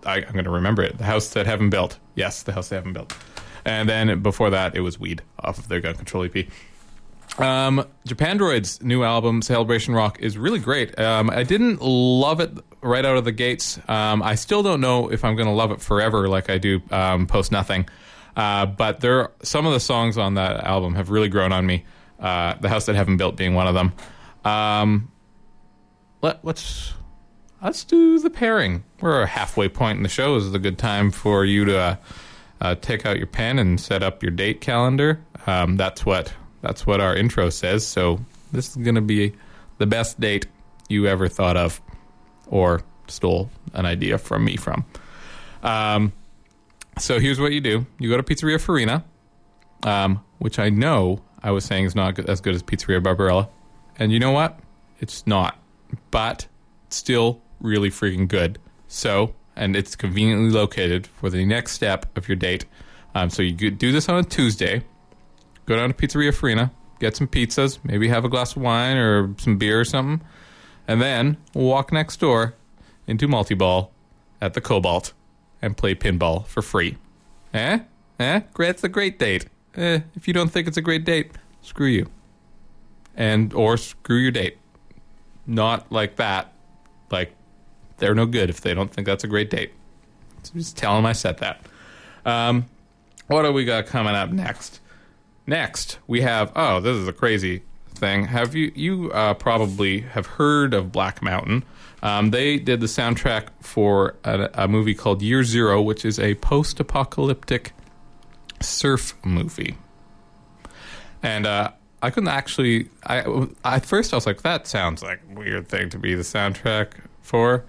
I, 0.06 0.18
I'm 0.18 0.32
going 0.32 0.44
to 0.44 0.50
remember 0.50 0.82
it. 0.82 0.96
The 0.96 1.04
House 1.04 1.28
That 1.30 1.46
Haven't 1.46 1.70
Built. 1.70 1.98
Yes, 2.14 2.44
the 2.44 2.52
House 2.52 2.68
That 2.68 2.76
Heaven 2.76 2.92
Built. 2.92 3.14
And 3.64 3.88
then 3.88 4.22
before 4.22 4.50
that, 4.50 4.76
it 4.76 4.80
was 4.80 4.98
Weed 4.98 5.22
off 5.40 5.58
of 5.58 5.68
their 5.68 5.80
Gun 5.80 5.96
Control 5.96 6.24
EP. 6.24 6.46
Um, 7.38 7.86
Japandroid's 8.06 8.82
new 8.82 9.02
album, 9.02 9.42
Celebration 9.42 9.94
Rock, 9.94 10.18
is 10.20 10.38
really 10.38 10.58
great. 10.58 10.98
Um, 10.98 11.28
I 11.28 11.42
didn't 11.42 11.82
love 11.82 12.40
it 12.40 12.52
right 12.80 13.04
out 13.04 13.16
of 13.16 13.24
the 13.24 13.32
gates. 13.32 13.78
Um, 13.88 14.22
I 14.22 14.36
still 14.36 14.62
don't 14.62 14.80
know 14.80 15.10
if 15.10 15.24
I'm 15.24 15.36
going 15.36 15.48
to 15.48 15.54
love 15.54 15.70
it 15.70 15.80
forever 15.80 16.28
like 16.28 16.48
I 16.48 16.58
do 16.58 16.80
um, 16.90 17.26
Post 17.26 17.52
Nothing. 17.52 17.88
Uh, 18.36 18.66
but 18.66 19.00
there, 19.00 19.30
some 19.42 19.66
of 19.66 19.72
the 19.72 19.80
songs 19.80 20.18
on 20.18 20.34
that 20.34 20.64
album 20.64 20.94
have 20.94 21.10
really 21.10 21.28
grown 21.28 21.52
on 21.52 21.66
me. 21.66 21.84
Uh, 22.18 22.54
the 22.60 22.68
House 22.68 22.86
That 22.86 22.94
Heaven 22.94 23.16
Built 23.16 23.36
being 23.36 23.54
one 23.54 23.66
of 23.66 23.74
them. 23.74 23.92
Um, 24.44 25.10
let, 26.22 26.44
let's 26.44 26.94
let's 27.62 27.84
do 27.84 28.18
the 28.18 28.30
pairing. 28.30 28.84
We're 29.00 29.22
a 29.22 29.26
halfway 29.26 29.68
point 29.68 29.98
in 29.98 30.02
the 30.02 30.08
show. 30.08 30.34
This 30.34 30.44
is 30.44 30.54
a 30.54 30.58
good 30.58 30.78
time 30.78 31.10
for 31.10 31.44
you 31.44 31.64
to 31.66 31.98
uh, 32.60 32.74
take 32.76 33.04
out 33.04 33.18
your 33.18 33.26
pen 33.26 33.58
and 33.58 33.80
set 33.80 34.02
up 34.02 34.22
your 34.22 34.32
date 34.32 34.60
calendar. 34.60 35.20
Um, 35.46 35.76
that's 35.76 36.06
what 36.06 36.32
that's 36.66 36.84
what 36.84 37.00
our 37.00 37.14
intro 37.14 37.48
says. 37.48 37.86
So 37.86 38.18
this 38.50 38.70
is 38.70 38.76
going 38.76 38.96
to 38.96 39.00
be 39.00 39.32
the 39.78 39.86
best 39.86 40.18
date 40.20 40.46
you 40.88 41.06
ever 41.06 41.28
thought 41.28 41.56
of, 41.56 41.80
or 42.48 42.82
stole 43.06 43.50
an 43.72 43.86
idea 43.86 44.18
from 44.18 44.44
me 44.44 44.56
from. 44.56 44.84
Um, 45.62 46.12
so 46.98 47.20
here's 47.20 47.38
what 47.38 47.52
you 47.52 47.60
do: 47.60 47.86
you 47.98 48.10
go 48.10 48.16
to 48.16 48.22
Pizzeria 48.22 48.60
Farina, 48.60 49.04
um, 49.84 50.24
which 50.38 50.58
I 50.58 50.70
know 50.70 51.22
I 51.42 51.52
was 51.52 51.64
saying 51.64 51.84
is 51.84 51.94
not 51.94 52.18
as 52.18 52.40
good 52.40 52.54
as 52.54 52.62
Pizzeria 52.62 53.02
Barbarella, 53.02 53.48
and 53.98 54.12
you 54.12 54.18
know 54.18 54.32
what? 54.32 54.58
It's 54.98 55.26
not, 55.26 55.56
but 56.10 56.48
still 56.88 57.40
really 57.60 57.90
freaking 57.90 58.26
good. 58.26 58.58
So, 58.88 59.34
and 59.54 59.76
it's 59.76 59.94
conveniently 59.94 60.50
located 60.50 61.06
for 61.06 61.30
the 61.30 61.44
next 61.44 61.72
step 61.72 62.16
of 62.18 62.28
your 62.28 62.36
date. 62.36 62.64
Um, 63.14 63.30
so 63.30 63.42
you 63.42 63.70
do 63.70 63.92
this 63.92 64.08
on 64.08 64.18
a 64.18 64.24
Tuesday. 64.24 64.82
Go 65.66 65.76
down 65.76 65.92
to 65.92 65.94
Pizzeria 65.94 66.32
Farina, 66.32 66.70
get 67.00 67.16
some 67.16 67.26
pizzas, 67.26 67.78
maybe 67.84 68.08
have 68.08 68.24
a 68.24 68.28
glass 68.28 68.56
of 68.56 68.62
wine 68.62 68.96
or 68.96 69.34
some 69.38 69.58
beer 69.58 69.80
or 69.80 69.84
something, 69.84 70.26
and 70.88 71.02
then 71.02 71.36
walk 71.54 71.92
next 71.92 72.18
door 72.18 72.54
into 73.06 73.28
multi-ball 73.28 73.92
at 74.40 74.54
the 74.54 74.60
Cobalt 74.60 75.12
and 75.60 75.76
play 75.76 75.94
pinball 75.94 76.46
for 76.46 76.62
free. 76.62 76.96
Eh? 77.52 77.80
Eh? 78.20 78.40
It's 78.58 78.84
a 78.84 78.88
great 78.88 79.18
date. 79.18 79.46
Eh, 79.74 80.00
if 80.14 80.26
you 80.28 80.34
don't 80.34 80.48
think 80.48 80.68
it's 80.68 80.76
a 80.76 80.82
great 80.82 81.04
date, 81.04 81.32
screw 81.62 81.88
you. 81.88 82.08
And 83.16 83.52
or 83.54 83.76
screw 83.76 84.18
your 84.18 84.30
date. 84.30 84.58
Not 85.46 85.90
like 85.90 86.16
that. 86.16 86.52
Like 87.10 87.32
they're 87.98 88.14
no 88.14 88.26
good 88.26 88.50
if 88.50 88.60
they 88.60 88.74
don't 88.74 88.92
think 88.92 89.06
that's 89.06 89.24
a 89.24 89.28
great 89.28 89.50
date. 89.50 89.72
So 90.42 90.52
just 90.54 90.76
tell 90.76 90.94
them 90.94 91.06
I 91.06 91.12
said 91.12 91.38
that. 91.38 91.60
Um, 92.24 92.66
what 93.28 93.42
do 93.42 93.52
we 93.52 93.64
got 93.64 93.86
coming 93.86 94.14
up 94.14 94.30
next? 94.30 94.80
Next, 95.46 95.98
we 96.06 96.22
have 96.22 96.50
oh, 96.56 96.80
this 96.80 96.96
is 96.96 97.06
a 97.06 97.12
crazy 97.12 97.62
thing. 97.94 98.24
Have 98.24 98.54
you 98.54 98.72
you 98.74 99.12
uh, 99.12 99.34
probably 99.34 100.00
have 100.00 100.26
heard 100.26 100.74
of 100.74 100.90
Black 100.92 101.22
Mountain? 101.22 101.64
Um, 102.02 102.30
they 102.30 102.58
did 102.58 102.80
the 102.80 102.86
soundtrack 102.86 103.48
for 103.60 104.16
a, 104.24 104.50
a 104.54 104.68
movie 104.68 104.94
called 104.94 105.22
Year 105.22 105.44
Zero, 105.44 105.80
which 105.80 106.04
is 106.04 106.18
a 106.18 106.34
post-apocalyptic 106.36 107.72
surf 108.60 109.14
movie. 109.24 109.76
And 111.22 111.46
uh, 111.46 111.72
I 112.02 112.10
couldn't 112.10 112.28
actually. 112.28 112.88
I 113.04 113.46
at 113.64 113.86
first 113.86 114.12
I 114.12 114.16
was 114.16 114.26
like, 114.26 114.42
that 114.42 114.66
sounds 114.66 115.02
like 115.02 115.20
a 115.30 115.38
weird 115.38 115.68
thing 115.68 115.90
to 115.90 115.98
be 115.98 116.14
the 116.14 116.22
soundtrack 116.22 116.88
for, 117.22 117.64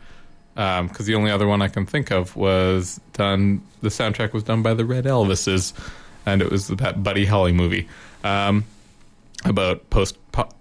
because 0.55 1.05
the 1.05 1.15
only 1.15 1.31
other 1.31 1.47
one 1.47 1.61
I 1.61 1.67
can 1.67 1.85
think 1.85 2.11
of 2.11 2.35
was 2.35 2.99
done. 3.13 3.61
The 3.81 3.89
soundtrack 3.89 4.33
was 4.33 4.43
done 4.43 4.61
by 4.61 4.73
the 4.73 4.85
Red 4.85 5.05
Elvises, 5.05 5.73
and 6.27 6.41
it 6.41 6.51
was 6.51 6.67
that 6.67 7.01
Buddy 7.01 7.25
Holly 7.25 7.53
movie 7.53 7.87
um, 8.23 8.65
about 9.45 9.89
post 9.89 10.17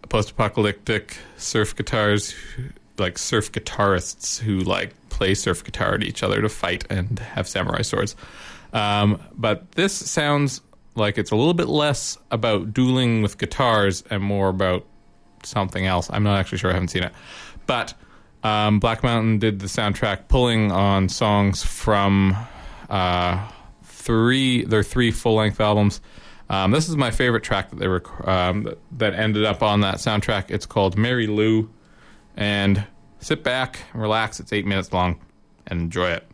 post 0.09 0.31
apocalyptic 0.31 1.19
surf 1.37 1.75
guitars, 1.75 2.35
like 2.99 3.19
surf 3.19 3.51
guitarists 3.51 4.39
who 4.39 4.61
like 4.61 4.95
play 5.09 5.35
surf 5.35 5.65
guitar 5.65 5.95
at 5.95 6.05
each 6.05 6.23
other 6.23 6.41
to 6.41 6.49
fight 6.49 6.85
and 6.89 7.19
have 7.19 7.49
samurai 7.49 7.83
swords. 7.83 8.15
Um, 8.73 9.21
but 9.37 9.73
this 9.73 9.93
sounds 9.93 10.61
like 10.95 11.19
it's 11.19 11.33
a 11.33 11.37
little 11.37 11.55
bit 11.55 11.69
less 11.69 12.17
about 12.31 12.73
dueling 12.73 13.23
with 13.23 13.37
guitars 13.37 14.05
and 14.09 14.23
more 14.23 14.49
about 14.49 14.87
something 15.43 15.85
else. 15.85 16.09
I'm 16.13 16.23
not 16.23 16.39
actually 16.39 16.59
sure. 16.59 16.71
I 16.71 16.75
haven't 16.75 16.89
seen 16.89 17.03
it. 17.03 17.13
But 17.67 17.95
um, 18.45 18.79
Black 18.79 19.03
Mountain 19.03 19.41
did 19.41 19.59
the 19.59 19.67
soundtrack, 19.67 20.29
pulling 20.29 20.71
on 20.71 21.09
songs 21.09 21.65
from 21.65 22.37
uh, 22.89 23.49
three 24.07 24.65
their 24.65 24.83
three 24.83 25.11
full 25.11 25.35
length 25.35 25.61
albums. 25.61 26.01
Um, 26.49 26.71
this 26.71 26.89
is 26.89 26.97
my 26.97 27.11
favorite 27.11 27.43
track 27.43 27.71
that 27.71 27.79
they 27.81 27.89
were 27.89 28.03
um, 28.29 28.73
that 28.93 29.15
ended 29.15 29.45
up 29.45 29.63
on 29.63 29.81
that 29.81 29.97
soundtrack. 29.97 30.51
It's 30.51 30.65
called 30.65 30.97
Mary 30.97 31.27
Lou, 31.27 31.69
and 32.37 32.87
sit 33.19 33.43
back, 33.43 33.81
relax. 33.93 34.39
It's 34.41 34.53
eight 34.53 34.65
minutes 34.65 34.93
long, 34.93 35.21
and 35.67 35.81
enjoy 35.81 36.11
it. 36.11 36.27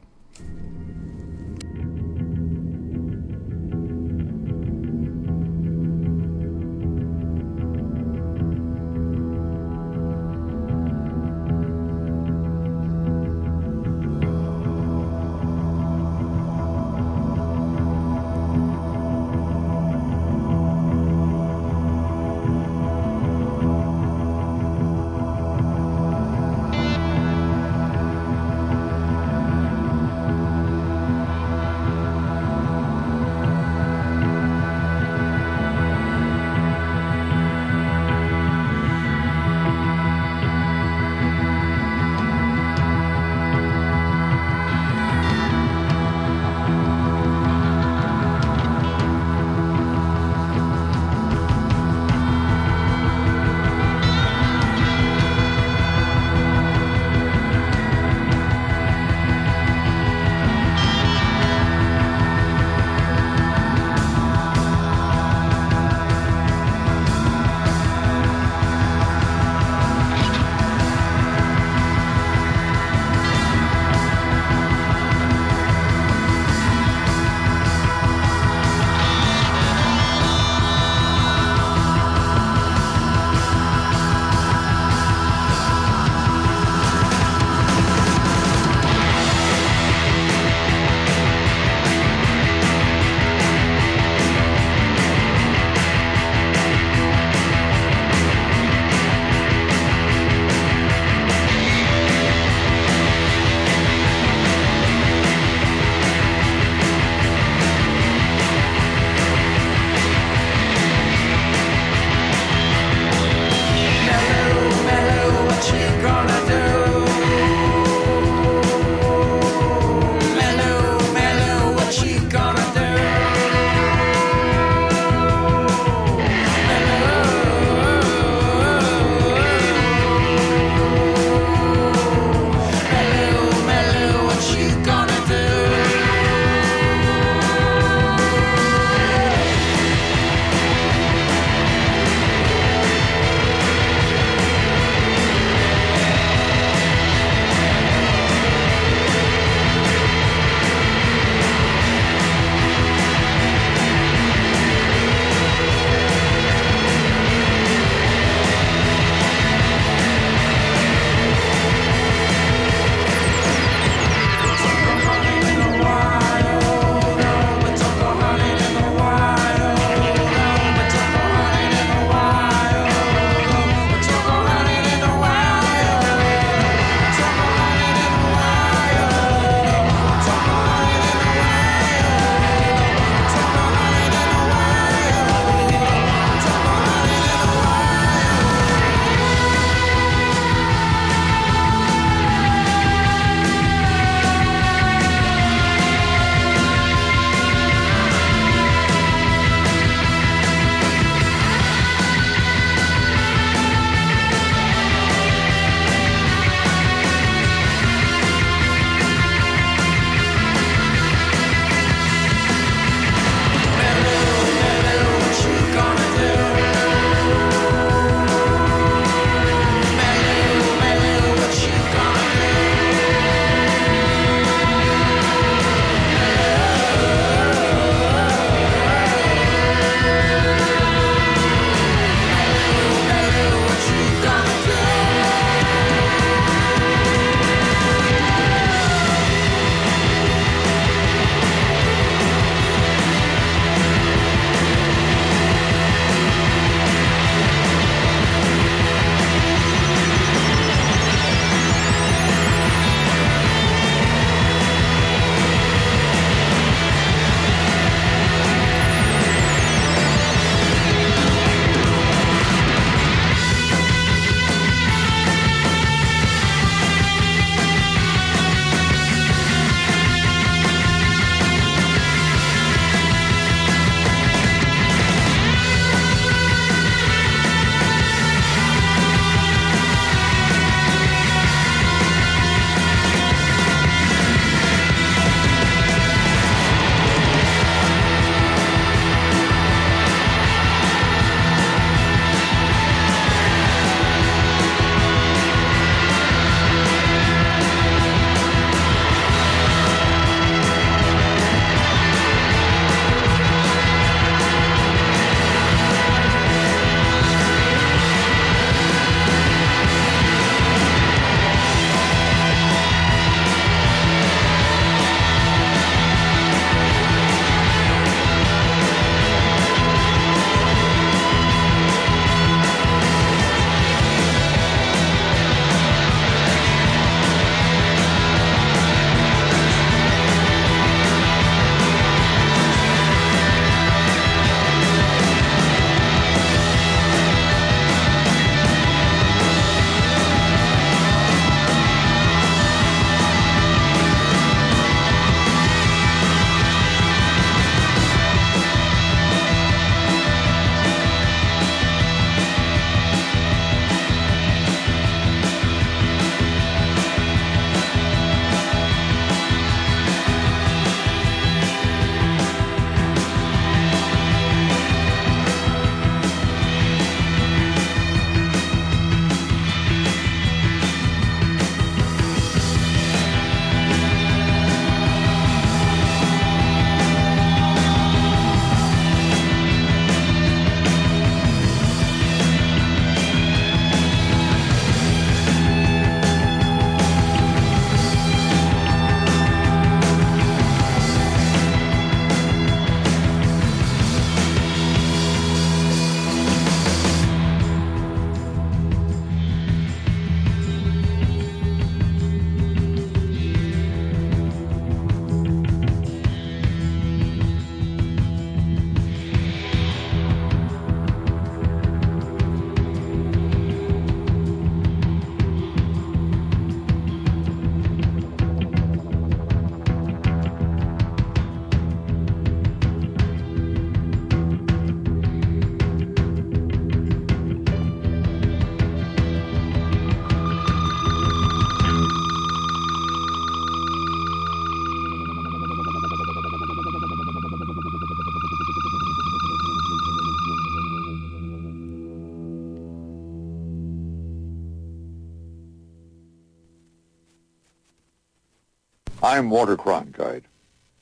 I'm 449.32 449.48
Walter 449.48 449.78
Cronkite. 449.78 450.42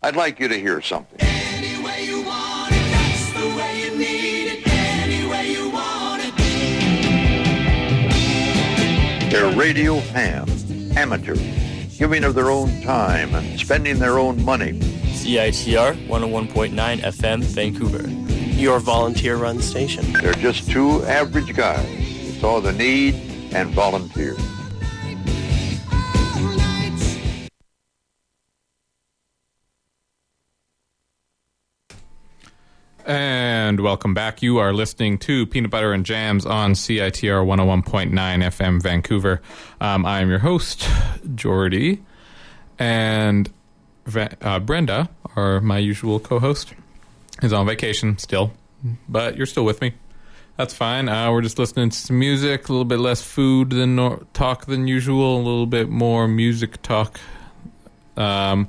I'd 0.05 0.15
like 0.15 0.39
you 0.39 0.47
to 0.47 0.55
hear 0.55 0.81
something. 0.81 1.19
They're 9.29 9.53
radio 9.57 9.99
fans, 9.99 10.71
amateurs, 10.97 11.41
giving 11.99 12.23
of 12.23 12.37
their 12.37 12.51
own 12.51 12.81
time 12.83 13.35
and 13.35 13.59
spending 13.59 13.99
their 13.99 14.21
own 14.21 14.45
money. 14.45 14.75
CITR 14.79 16.07
101.9 16.07 17.01
FM, 17.01 17.43
Vancouver. 17.43 18.09
Your 18.57 18.79
volunteer 18.79 19.39
run 19.39 19.61
station. 19.61 20.13
They're 20.13 20.35
just 20.35 20.71
two 20.71 21.03
average 21.07 21.57
guys 21.57 21.85
who 21.89 22.31
saw 22.39 22.61
the 22.61 22.75
need 22.75 23.17
and 23.53 23.71
volunteered. 23.71 24.39
Welcome 33.81 34.15
back. 34.15 34.43
You 34.43 34.59
are 34.59 34.73
listening 34.73 35.19
to 35.19 35.47
Peanut 35.47 35.71
Butter 35.71 35.93
and 35.93 36.05
Jams 36.05 36.45
on 36.45 36.73
CITR 36.73 37.45
101.9 37.47 38.11
FM 38.13 38.83
Vancouver. 38.83 39.41
Um, 39.81 40.05
I 40.05 40.21
am 40.21 40.29
your 40.29 40.39
host, 40.41 40.87
Jordy, 41.35 42.03
and 42.79 43.51
Va- 44.07 44.37
uh, 44.43 44.59
Brenda, 44.59 45.09
our 45.35 45.61
my 45.61 45.79
usual 45.79 46.21
co-host, 46.21 46.75
is 47.43 47.53
on 47.53 47.67
vacation 47.67 48.19
still, 48.19 48.53
but 49.09 49.37
you're 49.37 49.47
still 49.47 49.65
with 49.65 49.81
me. 49.81 49.95
That's 50.57 50.75
fine. 50.75 51.09
Uh, 51.09 51.33
we're 51.33 51.43
just 51.43 51.59
listening 51.59 51.89
to 51.89 51.97
some 51.97 52.19
music, 52.19 52.69
a 52.69 52.73
little 52.73 52.85
bit 52.85 52.99
less 52.99 53.23
food 53.23 53.71
than 53.71 53.97
talk 54.35 54.67
than 54.67 54.87
usual, 54.87 55.37
a 55.37 55.43
little 55.43 55.67
bit 55.67 55.89
more 55.89 56.29
music 56.29 56.83
talk. 56.83 57.19
Um, 58.17 58.69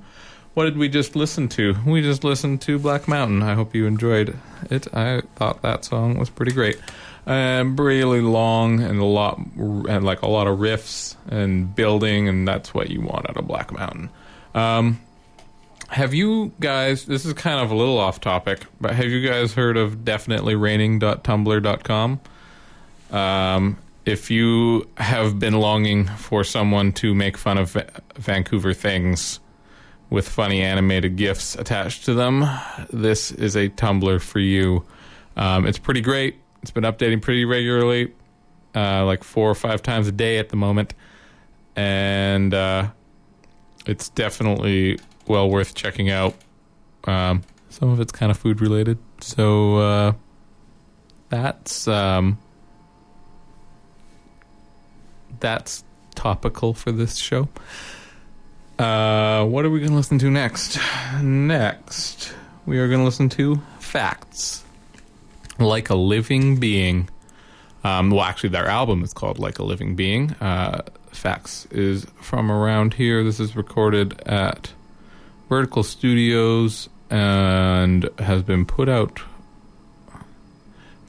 what 0.53 0.65
did 0.65 0.77
we 0.77 0.89
just 0.89 1.15
listen 1.15 1.47
to? 1.49 1.75
We 1.85 2.01
just 2.01 2.23
listened 2.23 2.61
to 2.63 2.77
Black 2.77 3.07
Mountain. 3.07 3.41
I 3.43 3.53
hope 3.53 3.73
you 3.73 3.85
enjoyed 3.85 4.37
it. 4.69 4.93
I 4.93 5.21
thought 5.35 5.61
that 5.61 5.85
song 5.85 6.17
was 6.17 6.29
pretty 6.29 6.51
great. 6.51 6.77
Um, 7.25 7.77
really 7.77 8.21
long 8.21 8.81
and 8.81 8.99
a 8.99 9.05
lot 9.05 9.39
and 9.55 10.03
like 10.03 10.23
a 10.23 10.27
lot 10.27 10.47
of 10.47 10.59
riffs 10.59 11.15
and 11.29 11.73
building, 11.75 12.27
and 12.27 12.47
that's 12.47 12.73
what 12.73 12.89
you 12.89 13.01
want 13.01 13.29
out 13.29 13.37
of 13.37 13.47
Black 13.47 13.71
Mountain. 13.71 14.09
Um, 14.55 14.99
have 15.89 16.13
you 16.13 16.51
guys? 16.59 17.05
This 17.05 17.25
is 17.25 17.33
kind 17.33 17.59
of 17.59 17.71
a 17.71 17.75
little 17.75 17.99
off 17.99 18.19
topic, 18.19 18.65
but 18.79 18.95
have 18.95 19.05
you 19.05 19.27
guys 19.27 19.53
heard 19.53 19.77
of 19.77 19.97
definitelyraining.tumblr.com? 19.97 22.19
Um, 23.11 23.77
if 24.05 24.31
you 24.31 24.87
have 24.97 25.37
been 25.37 25.53
longing 25.53 26.07
for 26.07 26.43
someone 26.43 26.91
to 26.93 27.13
make 27.13 27.37
fun 27.37 27.57
of 27.57 27.71
Va- 27.71 28.01
Vancouver 28.15 28.73
things 28.73 29.39
with 30.11 30.29
funny 30.29 30.61
animated 30.61 31.15
GIFs 31.15 31.55
attached 31.55 32.05
to 32.05 32.13
them, 32.13 32.45
this 32.91 33.31
is 33.31 33.55
a 33.55 33.69
Tumblr 33.69 34.21
for 34.21 34.39
you. 34.39 34.85
Um, 35.35 35.65
it's 35.65 35.79
pretty 35.79 36.01
great. 36.01 36.35
It's 36.61 36.69
been 36.69 36.83
updating 36.83 37.21
pretty 37.21 37.45
regularly, 37.45 38.13
uh, 38.75 39.05
like 39.05 39.23
four 39.23 39.49
or 39.49 39.55
five 39.55 39.81
times 39.81 40.07
a 40.07 40.11
day 40.11 40.37
at 40.37 40.49
the 40.49 40.57
moment. 40.57 40.93
And 41.75 42.53
uh, 42.53 42.89
it's 43.87 44.09
definitely 44.09 44.99
well 45.27 45.49
worth 45.49 45.73
checking 45.73 46.11
out. 46.11 46.35
Um, 47.05 47.41
some 47.69 47.89
of 47.89 47.99
it's 47.99 48.11
kind 48.11 48.29
of 48.29 48.37
food 48.37 48.61
related. 48.61 48.99
So 49.21 49.77
uh, 49.77 50.13
that's. 51.29 51.87
Um, 51.87 52.37
that's 55.39 55.83
topical 56.13 56.73
for 56.73 56.91
this 56.91 57.17
show. 57.17 57.49
Uh, 58.81 59.45
what 59.45 59.63
are 59.63 59.69
we 59.69 59.77
going 59.77 59.91
to 59.91 59.95
listen 59.95 60.17
to 60.17 60.31
next? 60.31 60.79
Next, 61.21 62.33
we 62.65 62.79
are 62.79 62.87
going 62.87 63.01
to 63.01 63.05
listen 63.05 63.29
to 63.29 63.61
Facts. 63.77 64.63
Like 65.59 65.91
a 65.91 65.95
Living 65.95 66.59
Being. 66.59 67.07
Um, 67.83 68.09
well, 68.09 68.23
actually, 68.23 68.49
their 68.49 68.65
album 68.65 69.03
is 69.03 69.13
called 69.13 69.37
Like 69.37 69.59
a 69.59 69.63
Living 69.63 69.95
Being. 69.95 70.31
Uh, 70.41 70.81
Facts 71.11 71.67
is 71.67 72.07
from 72.21 72.51
around 72.51 72.95
here. 72.95 73.23
This 73.23 73.39
is 73.39 73.55
recorded 73.55 74.19
at 74.25 74.73
Vertical 75.47 75.83
Studios 75.83 76.89
and 77.11 78.09
has 78.17 78.41
been 78.41 78.65
put 78.65 78.89
out 78.89 79.21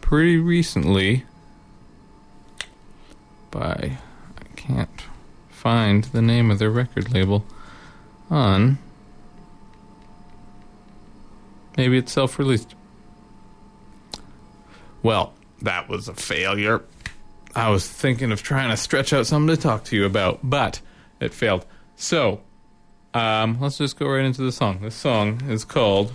pretty 0.03 0.37
recently 0.37 1.25
by. 3.51 3.97
I 4.37 4.55
can't 4.57 5.05
find 5.49 6.05
the 6.05 6.21
name 6.21 6.51
of 6.51 6.59
their 6.59 6.71
record 6.71 7.11
label 7.15 7.47
on. 8.33 8.79
Maybe 11.77 11.99
it's 11.99 12.13
self 12.13 12.39
released. 12.39 12.75
Well, 15.03 15.35
that 15.63 15.89
was 15.89 16.09
a 16.09 16.15
failure. 16.15 16.83
I 17.55 17.69
was 17.69 17.87
thinking 17.87 18.33
of 18.33 18.43
trying 18.43 18.71
to 18.71 18.77
stretch 18.77 19.13
out 19.13 19.27
something 19.27 19.55
to 19.55 19.61
talk 19.61 19.85
to 19.85 19.97
you 19.97 20.07
about, 20.07 20.41
but 20.43 20.81
it 21.21 21.35
failed. 21.35 21.67
So, 21.97 22.41
um, 23.13 23.61
let's 23.61 23.79
just 23.79 23.99
go 23.99 24.09
right 24.09 24.25
into 24.25 24.43
the 24.43 24.53
song. 24.53 24.81
This 24.81 24.95
song 24.95 25.43
is 25.49 25.65
called 25.65 26.15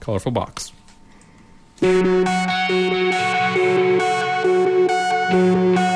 Colorful 0.00 0.32
Box. 0.32 0.72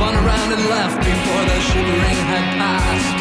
spun 0.00 0.14
around 0.14 0.50
and 0.50 0.64
left 0.70 0.96
before 0.96 1.44
the 1.44 1.60
shivering 1.60 2.16
had 2.32 2.56
passed. 2.56 3.19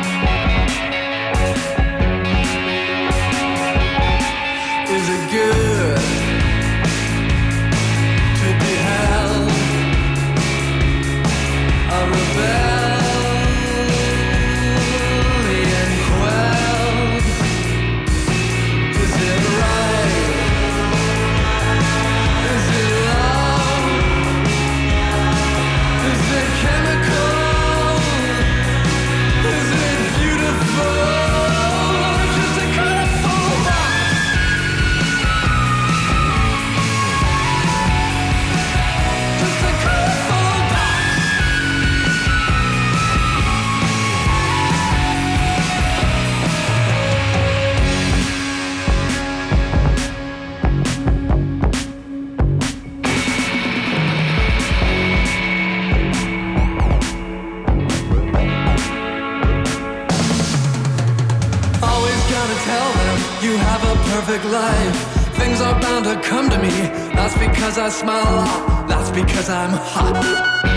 Smile. 68.00 68.88
That's 68.88 69.12
because 69.12 69.50
I'm 69.50 69.72
hot. 69.72 70.69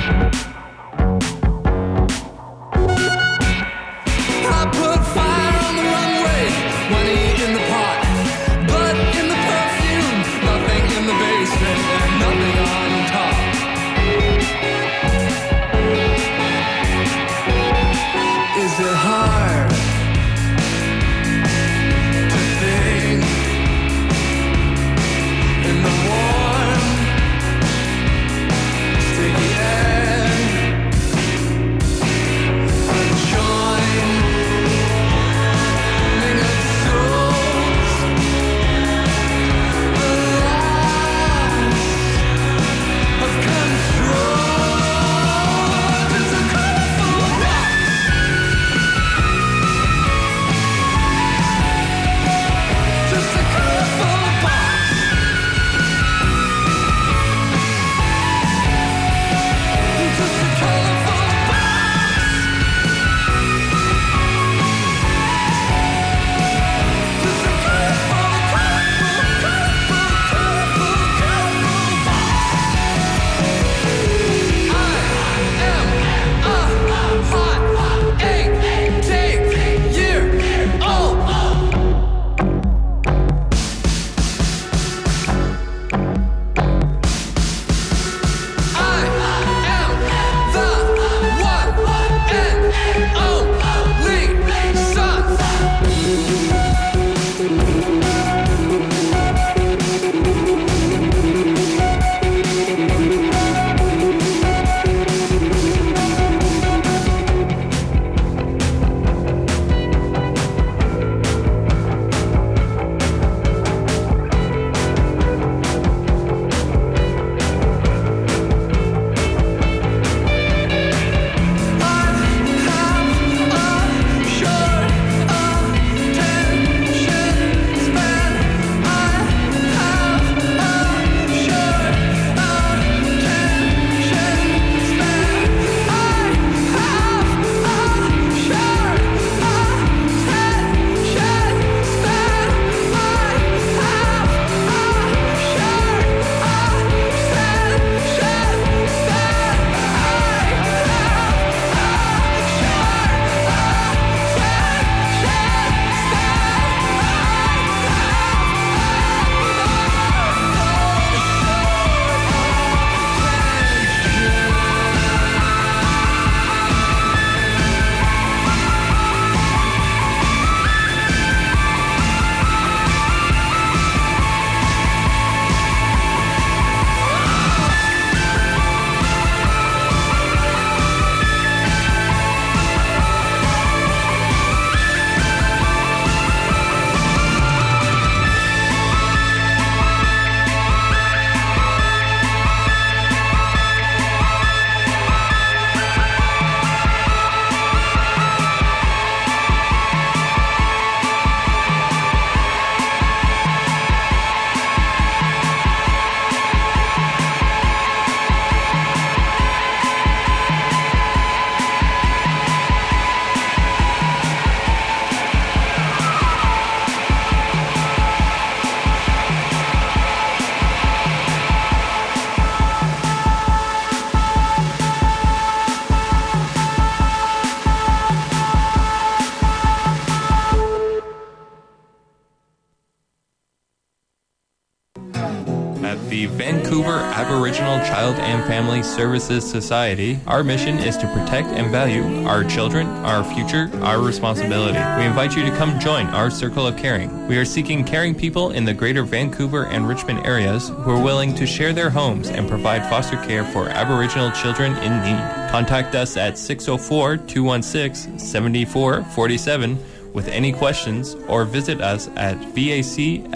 Services 238.94 239.48
Society, 239.48 240.20
our 240.26 240.44
mission 240.44 240.78
is 240.78 240.96
to 240.98 241.06
protect 241.14 241.48
and 241.48 241.70
value 241.70 242.26
our 242.26 242.44
children, 242.44 242.86
our 242.86 243.24
future, 243.34 243.70
our 243.82 244.00
responsibility. 244.00 244.78
We 244.98 245.06
invite 245.06 245.34
you 245.34 245.42
to 245.44 245.50
come 245.56 245.80
join 245.80 246.06
our 246.08 246.30
circle 246.30 246.66
of 246.66 246.76
caring. 246.76 247.26
We 247.26 247.38
are 247.38 247.44
seeking 247.44 247.84
caring 247.84 248.14
people 248.14 248.50
in 248.50 248.66
the 248.66 248.74
greater 248.74 249.02
Vancouver 249.02 249.66
and 249.66 249.88
Richmond 249.88 250.26
areas 250.26 250.68
who 250.68 250.90
are 250.90 251.02
willing 251.02 251.34
to 251.36 251.46
share 251.46 251.72
their 251.72 251.88
homes 251.90 252.28
and 252.28 252.48
provide 252.48 252.82
foster 252.90 253.16
care 253.24 253.44
for 253.44 253.68
Aboriginal 253.70 254.30
children 254.30 254.76
in 254.76 255.00
need. 255.02 255.50
Contact 255.50 255.94
us 255.94 256.16
at 256.18 256.36
604 256.36 257.16
216 257.16 258.18
7447 258.18 259.78
with 260.12 260.28
any 260.28 260.52
questions 260.52 261.14
or 261.28 261.44
visit 261.44 261.80
us 261.80 262.08
at 262.16 262.36
vacfss.com. 262.54 263.32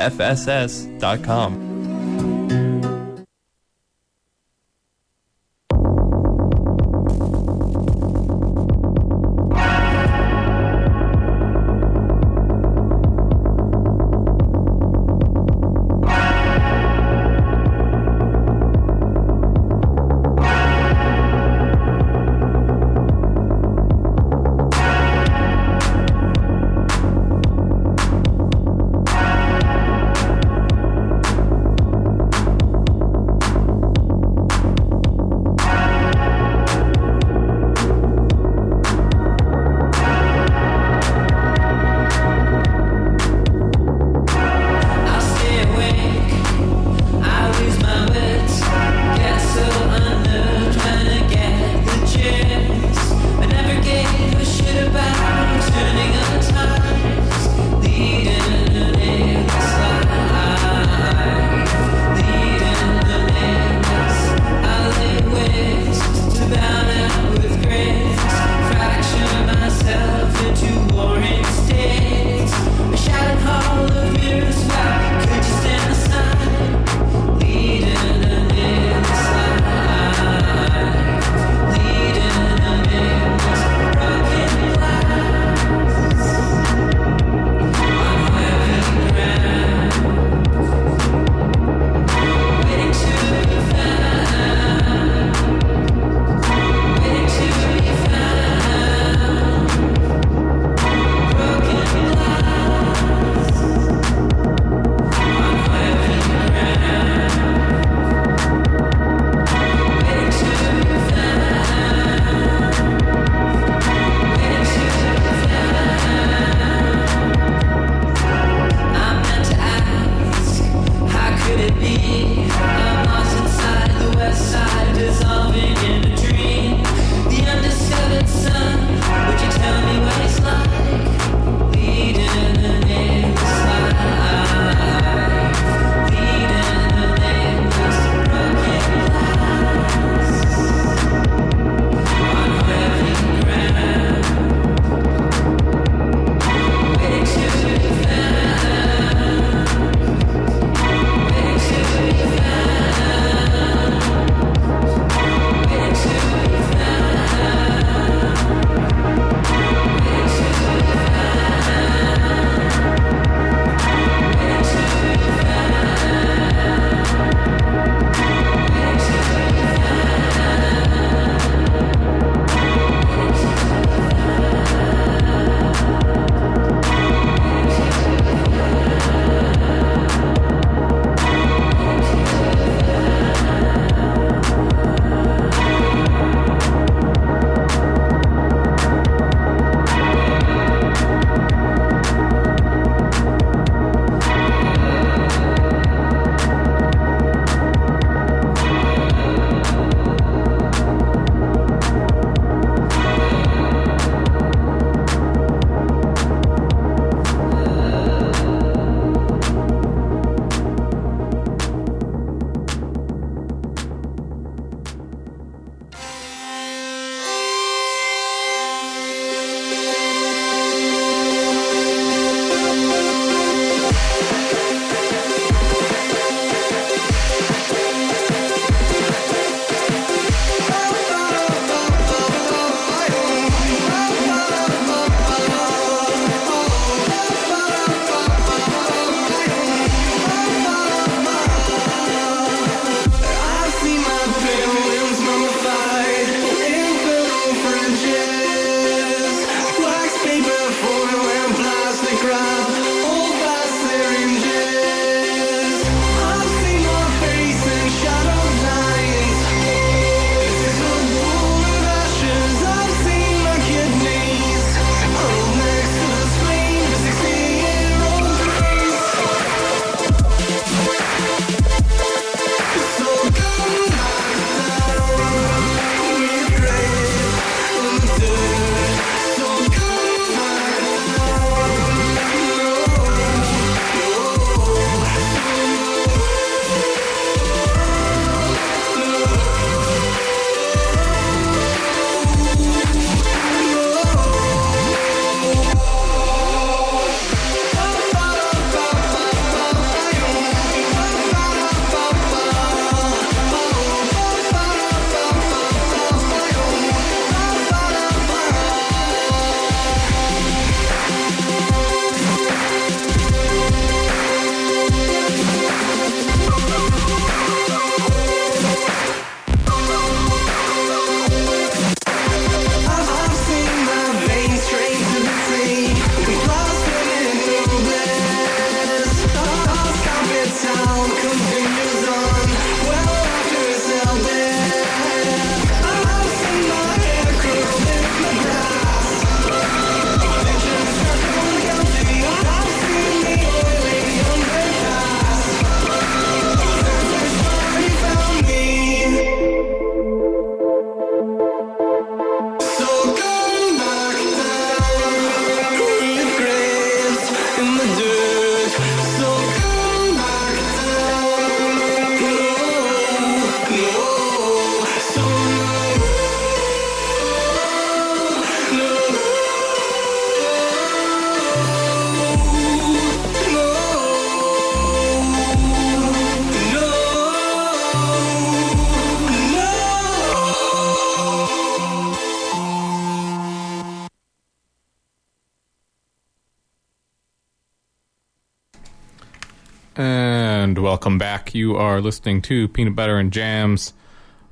welcome 391.16 391.26
back. 391.26 391.54
You 391.54 391.76
are 391.76 392.02
listening 392.02 392.42
to 392.42 392.68
Peanut 392.68 392.94
Butter 392.94 393.16
and 393.16 393.32
Jams 393.32 393.94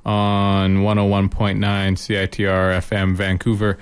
on 0.03 0.77
101.9 0.77 1.59
CITR 1.59 2.79
FM 2.79 3.13
Vancouver. 3.13 3.77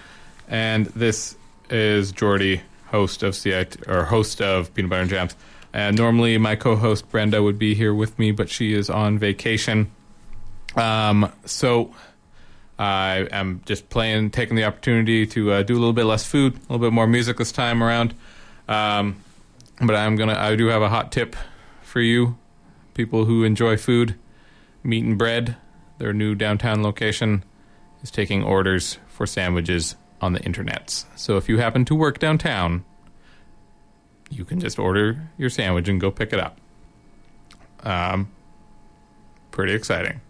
And 0.50 0.88
this 0.88 1.38
is 1.70 2.12
Jordy, 2.12 2.62
host 2.88 3.24
of 3.24 3.38
CIT 3.38 3.88
or 3.88 4.04
host 4.04 4.42
of 4.42 4.74
Peanut 4.74 4.90
Butter 4.90 5.02
and 5.04 5.10
Jams. 5.10 5.36
And 5.72 5.96
normally 5.96 6.38
my 6.38 6.58
co-host 6.58 7.10
Brenda 7.10 7.42
would 7.42 7.58
be 7.58 7.74
here 7.74 7.94
with 7.94 8.20
me, 8.20 8.32
but 8.32 8.50
she 8.50 8.74
is 8.74 8.90
on 8.90 9.18
vacation. 9.18 9.90
Um, 10.76 11.32
so 11.46 11.96
I 12.78 13.30
am 13.32 13.62
just 13.66 13.90
playing, 13.90 14.32
taking 14.32 14.58
the 14.58 14.66
opportunity 14.66 15.26
to 15.28 15.54
uh, 15.54 15.64
do 15.64 15.76
a 15.76 15.80
little 15.80 15.94
bit 15.94 16.04
less 16.04 16.26
food, 16.26 16.56
a 16.56 16.60
little 16.74 16.80
bit 16.80 16.92
more 16.92 17.08
music 17.08 17.38
this 17.38 17.54
time 17.54 17.82
around. 17.82 18.14
Um, 18.68 19.24
but 19.80 19.96
I'm 19.96 20.18
gonna, 20.18 20.38
I 20.38 20.58
do 20.58 20.68
have 20.68 20.82
a 20.82 20.90
hot 20.90 21.14
tip 21.14 21.38
for 21.82 22.02
you, 22.02 22.36
people 22.94 23.26
who 23.26 23.44
enjoy 23.44 23.78
food. 23.78 24.16
Meat 24.84 25.04
and 25.04 25.18
Bread, 25.18 25.56
their 25.98 26.14
new 26.14 26.36
downtown 26.36 26.84
location, 26.84 27.44
is 28.02 28.12
taking 28.12 28.44
orders 28.44 29.00
for 29.08 29.26
sandwiches 29.26 29.96
on 30.22 30.34
the 30.34 30.40
internets. 30.42 31.06
So 31.16 31.38
if 31.38 31.48
you 31.48 31.58
happen 31.58 31.86
to 31.86 31.96
work 31.96 32.20
downtown, 32.20 32.84
you 34.30 34.46
can 34.46 34.60
just 34.60 34.80
order 34.80 35.30
your 35.38 35.50
sandwich 35.50 35.88
and 35.88 36.00
go 36.00 36.12
pick 36.12 36.34
it 36.34 36.40
up. 36.40 36.60
Um, 37.82 38.32
pretty 39.52 39.74
exciting. 39.74 40.22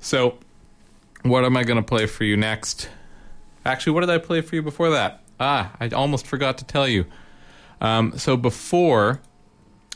So, 0.00 0.38
what 1.22 1.44
am 1.44 1.56
I 1.56 1.64
going 1.64 1.78
to 1.78 1.82
play 1.82 2.06
for 2.06 2.24
you 2.24 2.36
next? 2.36 2.88
Actually, 3.64 3.94
what 3.94 4.00
did 4.00 4.10
I 4.10 4.18
play 4.18 4.42
for 4.42 4.54
you 4.54 4.62
before 4.62 4.90
that? 4.90 5.22
Ah, 5.40 5.72
I 5.80 5.88
almost 5.88 6.26
forgot 6.26 6.58
to 6.58 6.64
tell 6.64 6.86
you. 6.86 7.06
Um, 7.80 8.18
so, 8.18 8.36
before 8.36 9.20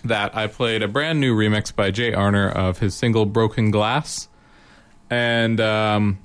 that, 0.05 0.37
I 0.37 0.47
played 0.47 0.83
a 0.83 0.89
brand 0.89 1.21
new 1.21 1.37
remix 1.37 1.75
by 1.75 1.91
Jay 1.91 2.13
Arner 2.13 2.53
of 2.53 2.79
his 2.79 2.95
single 2.95 3.27
Broken 3.27 3.71
Glass. 3.71 4.29
And 5.11 5.61
um, 5.61 6.19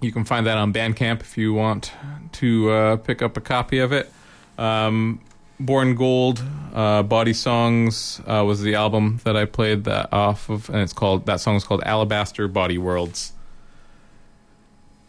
you 0.00 0.12
can 0.12 0.24
find 0.24 0.46
that 0.46 0.58
on 0.58 0.72
Bandcamp 0.72 1.20
if 1.20 1.36
you 1.36 1.52
want 1.52 1.92
to 2.32 2.70
uh, 2.70 2.96
pick 2.96 3.22
up 3.22 3.36
a 3.36 3.40
copy 3.40 3.78
of 3.78 3.92
it. 3.92 4.12
Um, 4.58 5.20
Born 5.58 5.94
Gold, 5.94 6.42
uh, 6.74 7.02
Body 7.04 7.32
Songs 7.32 8.20
uh, 8.26 8.44
was 8.44 8.60
the 8.60 8.74
album 8.74 9.20
that 9.24 9.36
I 9.36 9.44
played 9.44 9.84
that 9.84 10.12
off 10.12 10.48
of, 10.48 10.68
and 10.68 10.78
it's 10.78 10.92
called 10.92 11.26
that 11.26 11.40
song 11.40 11.56
is 11.56 11.64
called 11.64 11.82
Alabaster 11.84 12.48
Body 12.48 12.76
Worlds. 12.76 13.32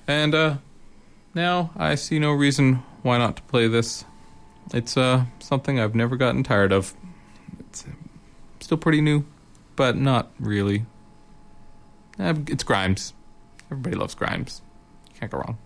And 0.08 0.36
uh, 0.36 0.58
now 1.34 1.72
I 1.76 1.96
see 1.96 2.20
no 2.20 2.32
reason 2.32 2.84
why 3.02 3.18
not 3.18 3.38
to 3.38 3.42
play 3.44 3.68
this. 3.68 4.06
It's 4.74 4.98
uh, 4.98 5.26
something 5.40 5.80
I've 5.80 5.96
never 5.96 6.16
gotten 6.16 6.44
tired 6.44 6.72
of. 6.72 6.94
It's 7.84 8.66
still 8.66 8.78
pretty 8.78 9.02
new, 9.02 9.26
but 9.76 9.98
not 9.98 10.32
really. 10.40 10.86
Eh, 12.20 12.34
It's 12.48 12.64
Grimes. 12.64 13.14
Everybody 13.70 13.96
loves 13.98 14.16
Grimes. 14.16 14.62
Can't 15.20 15.32
go 15.32 15.40
wrong. 15.40 15.58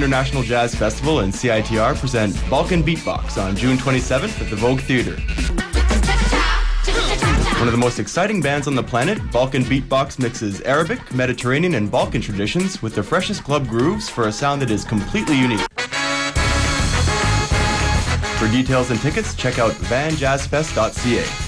International 0.08 0.42
Jazz 0.42 0.74
Festival 0.74 1.20
and 1.20 1.30
CITR 1.30 1.94
present 1.94 2.34
Balkan 2.48 2.82
Beatbox 2.82 3.36
on 3.36 3.54
June 3.54 3.76
27th 3.76 4.40
at 4.40 4.48
the 4.48 4.56
Vogue 4.56 4.80
Theatre. 4.80 5.16
One 7.58 7.68
of 7.68 7.72
the 7.72 7.78
most 7.78 7.98
exciting 7.98 8.40
bands 8.40 8.66
on 8.66 8.74
the 8.74 8.82
planet, 8.82 9.18
Balkan 9.30 9.64
Beatbox 9.64 10.18
mixes 10.18 10.62
Arabic, 10.62 11.12
Mediterranean, 11.12 11.74
and 11.74 11.90
Balkan 11.90 12.22
traditions 12.22 12.80
with 12.80 12.94
the 12.94 13.02
freshest 13.02 13.44
club 13.44 13.68
grooves 13.68 14.08
for 14.08 14.28
a 14.28 14.32
sound 14.32 14.62
that 14.62 14.70
is 14.70 14.82
completely 14.82 15.36
unique. 15.36 15.60
For 18.38 18.48
details 18.50 18.90
and 18.90 18.98
tickets, 19.00 19.34
check 19.34 19.58
out 19.58 19.72
vanjazzfest.ca. 19.72 21.47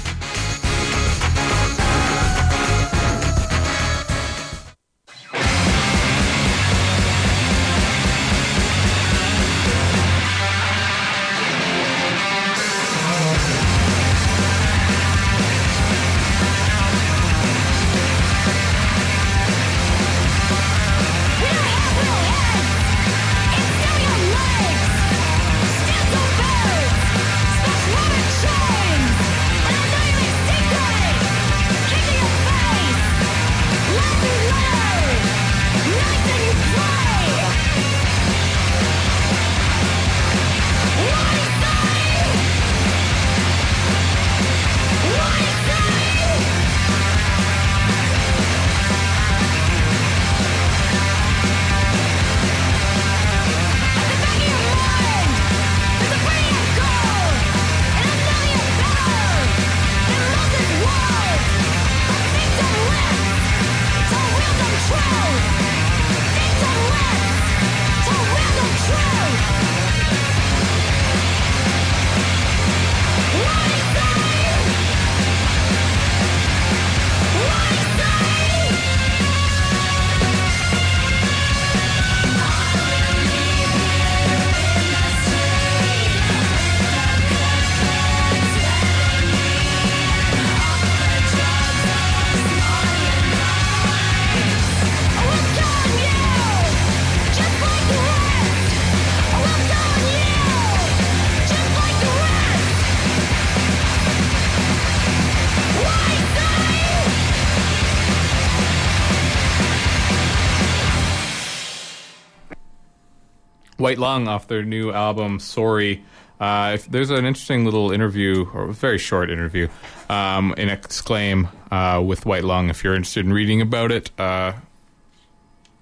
White 113.91 113.99
Lung 113.99 114.29
off 114.29 114.47
their 114.47 114.63
new 114.63 114.93
album 114.93 115.41
Sorry. 115.41 116.05
Uh, 116.39 116.71
if 116.77 116.87
there's 116.87 117.11
an 117.11 117.27
interesting 117.27 117.65
little 117.65 117.91
interview, 117.91 118.49
or 118.55 118.69
a 118.69 118.73
very 118.73 118.99
short 118.99 119.33
interview, 119.33 119.67
um, 120.09 120.55
in 120.57 120.69
Exclaim 120.69 121.49
uh, 121.73 122.01
with 122.07 122.25
White 122.25 122.45
Lung. 122.45 122.71
If 122.71 122.85
you're 122.85 122.95
interested 122.95 123.27
in 123.27 123.33
reading 123.33 123.61
about 123.61 123.91
it, 123.91 124.13
uh, 124.17 124.53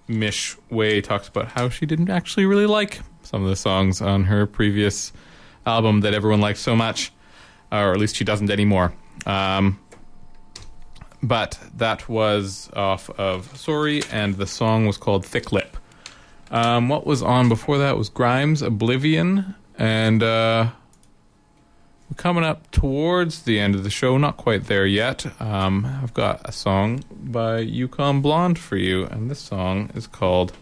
Mish 0.07 0.57
Way 0.71 1.03
talks 1.03 1.29
about 1.29 1.49
how 1.49 1.69
she 1.69 1.85
didn't 1.85 2.09
actually 2.09 2.47
really 2.47 2.65
like 2.65 3.01
some 3.25 3.43
of 3.43 3.51
the 3.51 3.57
songs 3.57 4.01
on 4.01 4.25
her 4.25 4.47
previous 4.47 5.13
album 5.67 6.01
that 6.01 6.15
everyone 6.15 6.41
liked 6.41 6.61
so 6.61 6.75
much, 6.75 7.13
or 7.71 7.93
at 7.93 7.99
least 7.99 8.17
she 8.17 8.25
doesn't 8.25 8.49
anymore. 8.49 8.95
Um, 9.27 9.79
but 11.23 11.59
that 11.77 12.09
was 12.09 12.71
off 12.73 13.11
of 13.11 13.55
Sorry, 13.55 14.03
and 14.11 14.37
the 14.37 14.47
song 14.47 14.87
was 14.87 14.97
called 14.97 15.27
Thick 15.27 15.53
Lip. 15.53 15.77
Um, 16.51 16.89
what 16.89 17.07
was 17.07 17.23
on 17.23 17.49
before 17.49 17.79
that 17.79 17.97
was 17.97 18.09
Grimes, 18.09 18.63
Oblivion, 18.63 19.55
and 19.77 20.23
uh, 20.23 20.71
we're 22.11 22.17
coming 22.17 22.45
up 22.45 22.71
towards 22.71 23.43
the 23.43 23.61
end 23.61 23.75
of 23.75 23.85
the 23.85 23.91
show. 23.91 24.17
Not 24.17 24.37
quite 24.39 24.65
there 24.65 24.87
yet. 24.87 25.27
Um, 25.41 25.85
I've 26.03 26.15
got 26.15 26.41
a 26.49 26.53
song 26.53 27.05
by 27.11 27.59
Yukon 27.59 28.23
Blonde 28.23 28.59
for 28.59 28.77
you, 28.77 29.05
and 29.05 29.31
this 29.31 29.41
song 29.41 29.91
is 29.95 30.07
called 30.07 30.55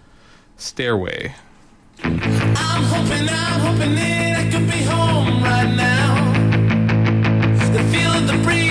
Stairway. 0.57 1.35
I'm 2.03 2.19
hoping, 2.19 3.29
I'm 3.29 3.61
hoping 3.61 3.95
that 3.95 4.41
I 4.41 4.51
could 4.51 4.67
be 4.67 4.83
home 4.83 5.43
right 5.43 5.75
now. 5.77 6.33
The 7.73 7.83
feel 7.85 8.11
of 8.11 8.27
the 8.27 8.39
breeze, 8.43 8.66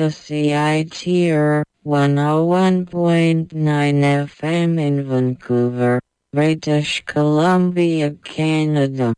to 0.00 0.06
CITR 0.06 1.62
101.9 1.84 3.52
FM 3.52 4.80
in 4.80 5.06
Vancouver, 5.06 6.00
British 6.32 7.04
Columbia, 7.04 8.12
Canada. 8.24 9.12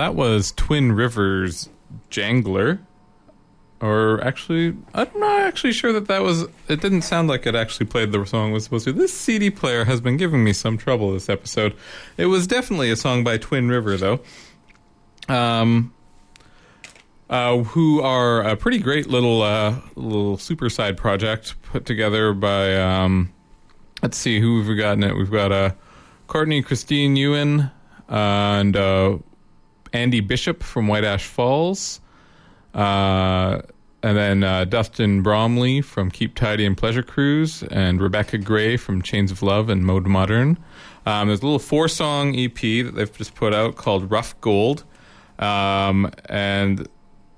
That 0.00 0.14
was 0.14 0.52
Twin 0.52 0.92
Rivers 0.92 1.68
Jangler. 2.10 2.78
Or 3.82 4.22
actually, 4.24 4.74
I'm 4.94 5.08
not 5.16 5.42
actually 5.42 5.72
sure 5.72 5.92
that 5.92 6.06
that 6.08 6.22
was. 6.22 6.42
It 6.68 6.80
didn't 6.80 7.02
sound 7.02 7.28
like 7.28 7.46
it 7.46 7.54
actually 7.54 7.86
played 7.86 8.12
the 8.12 8.24
song 8.24 8.50
it 8.50 8.52
was 8.54 8.64
supposed 8.64 8.84
to. 8.86 8.92
This 8.92 9.12
CD 9.12 9.50
player 9.50 9.84
has 9.84 10.00
been 10.00 10.16
giving 10.16 10.42
me 10.42 10.52
some 10.54 10.78
trouble 10.78 11.12
this 11.12 11.28
episode. 11.28 11.74
It 12.16 12.26
was 12.26 12.46
definitely 12.46 12.90
a 12.90 12.96
song 12.96 13.24
by 13.24 13.36
Twin 13.38 13.68
River, 13.68 13.96
though. 13.96 14.20
Um, 15.28 15.94
uh, 17.28 17.58
who 17.58 18.00
are 18.02 18.42
a 18.42 18.56
pretty 18.56 18.78
great 18.78 19.06
little 19.06 19.42
uh, 19.42 19.80
little 19.96 20.36
super 20.36 20.68
side 20.68 20.96
project 20.96 21.60
put 21.62 21.84
together 21.86 22.32
by 22.34 22.76
um, 22.76 23.32
let's 24.02 24.16
see 24.16 24.40
who 24.40 24.62
we've 24.62 24.78
got 24.78 24.94
in 24.94 25.04
it. 25.04 25.14
We've 25.16 25.30
got 25.30 25.52
uh, 25.52 25.72
Courtney 26.26 26.62
Christine 26.62 27.16
Ewan 27.16 27.70
and 28.08 28.76
uh, 28.76 29.18
Andy 29.92 30.20
Bishop 30.20 30.62
from 30.62 30.88
White 30.88 31.04
Ash 31.04 31.26
Falls, 31.26 32.00
uh, 32.74 33.60
and 34.02 34.16
then 34.16 34.44
uh, 34.44 34.64
Dustin 34.64 35.22
Bromley 35.22 35.80
from 35.80 36.10
Keep 36.10 36.34
Tidy 36.34 36.64
and 36.64 36.76
Pleasure 36.76 37.02
Cruise, 37.02 37.62
and 37.64 38.00
Rebecca 38.00 38.38
Gray 38.38 38.76
from 38.76 39.02
Chains 39.02 39.30
of 39.30 39.42
Love 39.42 39.68
and 39.68 39.84
Mode 39.84 40.06
Modern. 40.06 40.58
Um, 41.06 41.28
there's 41.28 41.40
a 41.40 41.44
little 41.44 41.58
four 41.58 41.88
song 41.88 42.36
EP 42.36 42.54
that 42.54 42.92
they've 42.94 43.16
just 43.16 43.34
put 43.34 43.52
out 43.54 43.76
called 43.76 44.10
Rough 44.10 44.38
Gold, 44.40 44.84
um, 45.38 46.10
and 46.26 46.88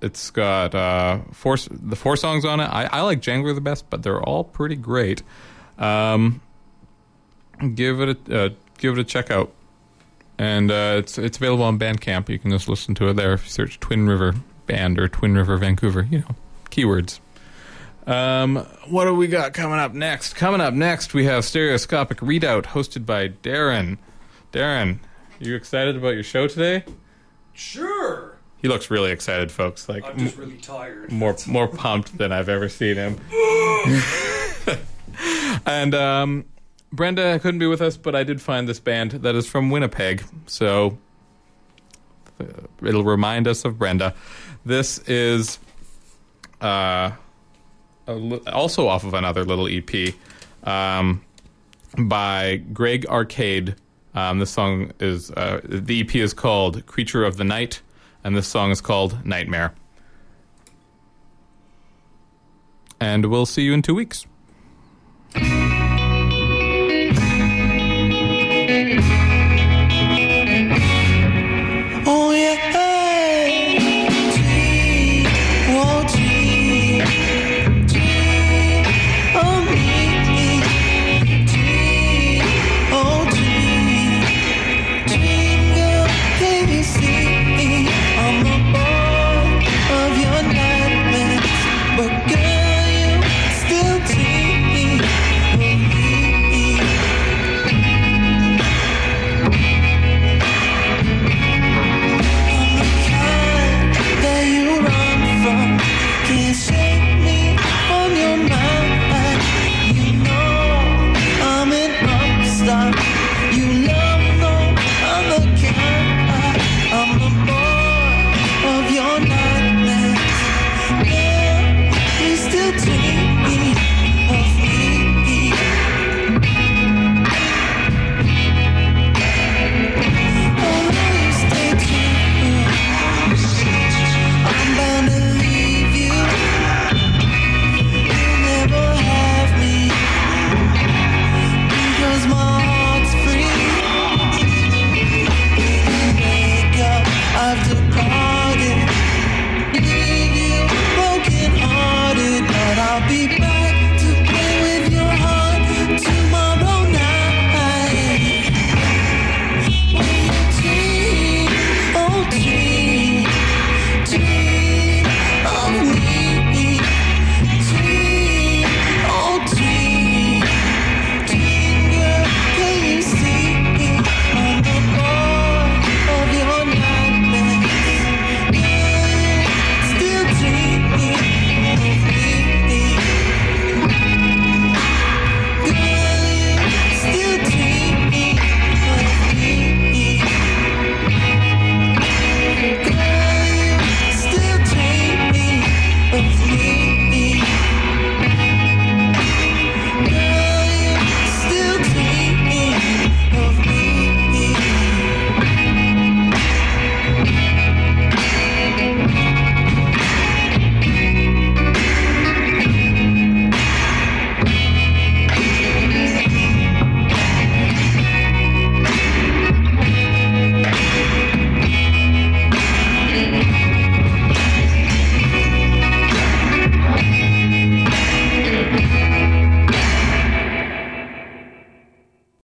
it's 0.03 0.31
got 0.31 0.75
uh, 0.75 1.21
four 1.33 1.57
the 1.71 1.97
four 1.97 2.17
songs 2.17 2.45
on 2.45 2.61
it. 2.61 2.65
I, 2.65 2.85
I 2.85 3.01
like 3.03 3.21
Jangler 3.21 3.55
the 3.55 3.61
best, 3.61 3.89
but 3.89 4.03
they're 4.03 4.21
all 4.21 4.45
pretty 4.45 4.77
great. 4.77 5.23
Um, 5.79 6.41
give 7.75 8.01
it 8.01 8.29
a 8.29 8.45
uh, 8.45 8.49
give 8.79 8.99
it 8.99 9.01
a 9.01 9.05
check 9.05 9.31
out, 9.31 9.53
and 10.43 10.73
uh, 10.73 10.97
it's 10.99 11.19
it's 11.19 11.37
available 11.37 11.63
on 11.63 11.79
Bandcamp. 11.79 12.29
You 12.29 12.37
can 12.37 12.51
just 12.51 12.69
listen 12.69 12.97
to 12.97 13.09
it 13.09 13.15
there 13.15 13.33
if 13.33 13.45
you 13.45 13.51
search 13.51 13.79
Twin 13.79 14.09
River 14.09 14.35
Band 14.67 14.99
or 14.99 15.07
Twin 15.07 15.37
River 15.37 15.57
Vancouver. 15.57 16.09
You 16.11 16.19
know, 16.19 16.35
keywords. 16.69 17.21
Um, 18.09 18.57
what 18.89 19.05
do 19.05 19.15
we 19.15 19.29
got 19.29 19.53
coming 19.53 19.79
up 19.79 19.95
next? 19.95 20.35
Coming 20.35 20.61
up 20.61 20.75
next, 20.75 21.15
we 21.15 21.27
have 21.27 21.45
Stereoscopic 21.45 22.19
Readout, 22.19 22.65
hosted 22.65 23.07
by 23.07 23.29
Darren. 23.29 23.99
Darren, 24.53 24.99
you 25.39 25.55
excited 25.55 25.97
about 25.97 26.15
your 26.15 26.25
show 26.25 26.49
today? 26.49 26.83
Sure. 27.53 28.37
He 28.61 28.67
looks 28.67 28.91
really 28.91 29.13
excited, 29.13 29.53
folks. 29.53 29.89
Like 29.89 30.05
I'm 30.05 30.19
just 30.19 30.37
really 30.37 30.57
tired. 30.57 31.13
more 31.13 31.37
more 31.47 31.69
pumped 31.69 32.19
than 32.19 32.33
I've 32.33 32.49
ever 32.49 32.69
seen 32.69 32.97
him. 32.97 33.21
and 35.67 35.95
um, 35.95 36.45
Brenda 36.93 37.39
couldn't 37.39 37.59
be 37.59 37.67
with 37.67 37.81
us, 37.81 37.97
but 37.97 38.15
I 38.15 38.23
did 38.23 38.41
find 38.41 38.69
this 38.69 38.79
band 38.79 39.13
that 39.13 39.35
is 39.35 39.47
from 39.47 39.71
Winnipeg, 39.71 40.25
so 40.47 40.99
uh, 42.39 42.45
it'll 42.83 43.05
remind 43.05 43.49
us 43.49 43.65
of 43.65 43.79
Brenda. 43.79 44.15
This 44.67 44.99
is 45.09 45.59
uh, 46.61 47.13
also 48.07 48.89
off 48.89 49.05
of 49.05 49.15
another 49.15 49.45
little 49.45 49.69
EP 49.69 50.15
um, 50.65 51.25
by 51.99 52.57
Greg 52.73 53.07
Arcade. 53.07 53.75
Um, 54.15 54.39
this 54.39 54.51
song 54.51 54.93
is 55.01 55.31
uh, 55.31 55.63
the 55.65 56.03
EP 56.03 56.15
is 56.15 56.35
called 56.35 56.85
"Creature 56.85 57.25
of 57.25 57.39
the 57.39 57.45
Night," 57.45 57.81
and 58.23 58.37
this 58.37 58.47
song 58.47 58.71
is 58.71 58.83
called 58.83 59.25
"Nightmare." 59.25 59.73
And 63.01 63.27
we'll 63.27 63.47
see 63.47 63.63
you 63.63 63.73
in 63.73 63.83
two 63.83 63.95
weeks. 63.95 64.27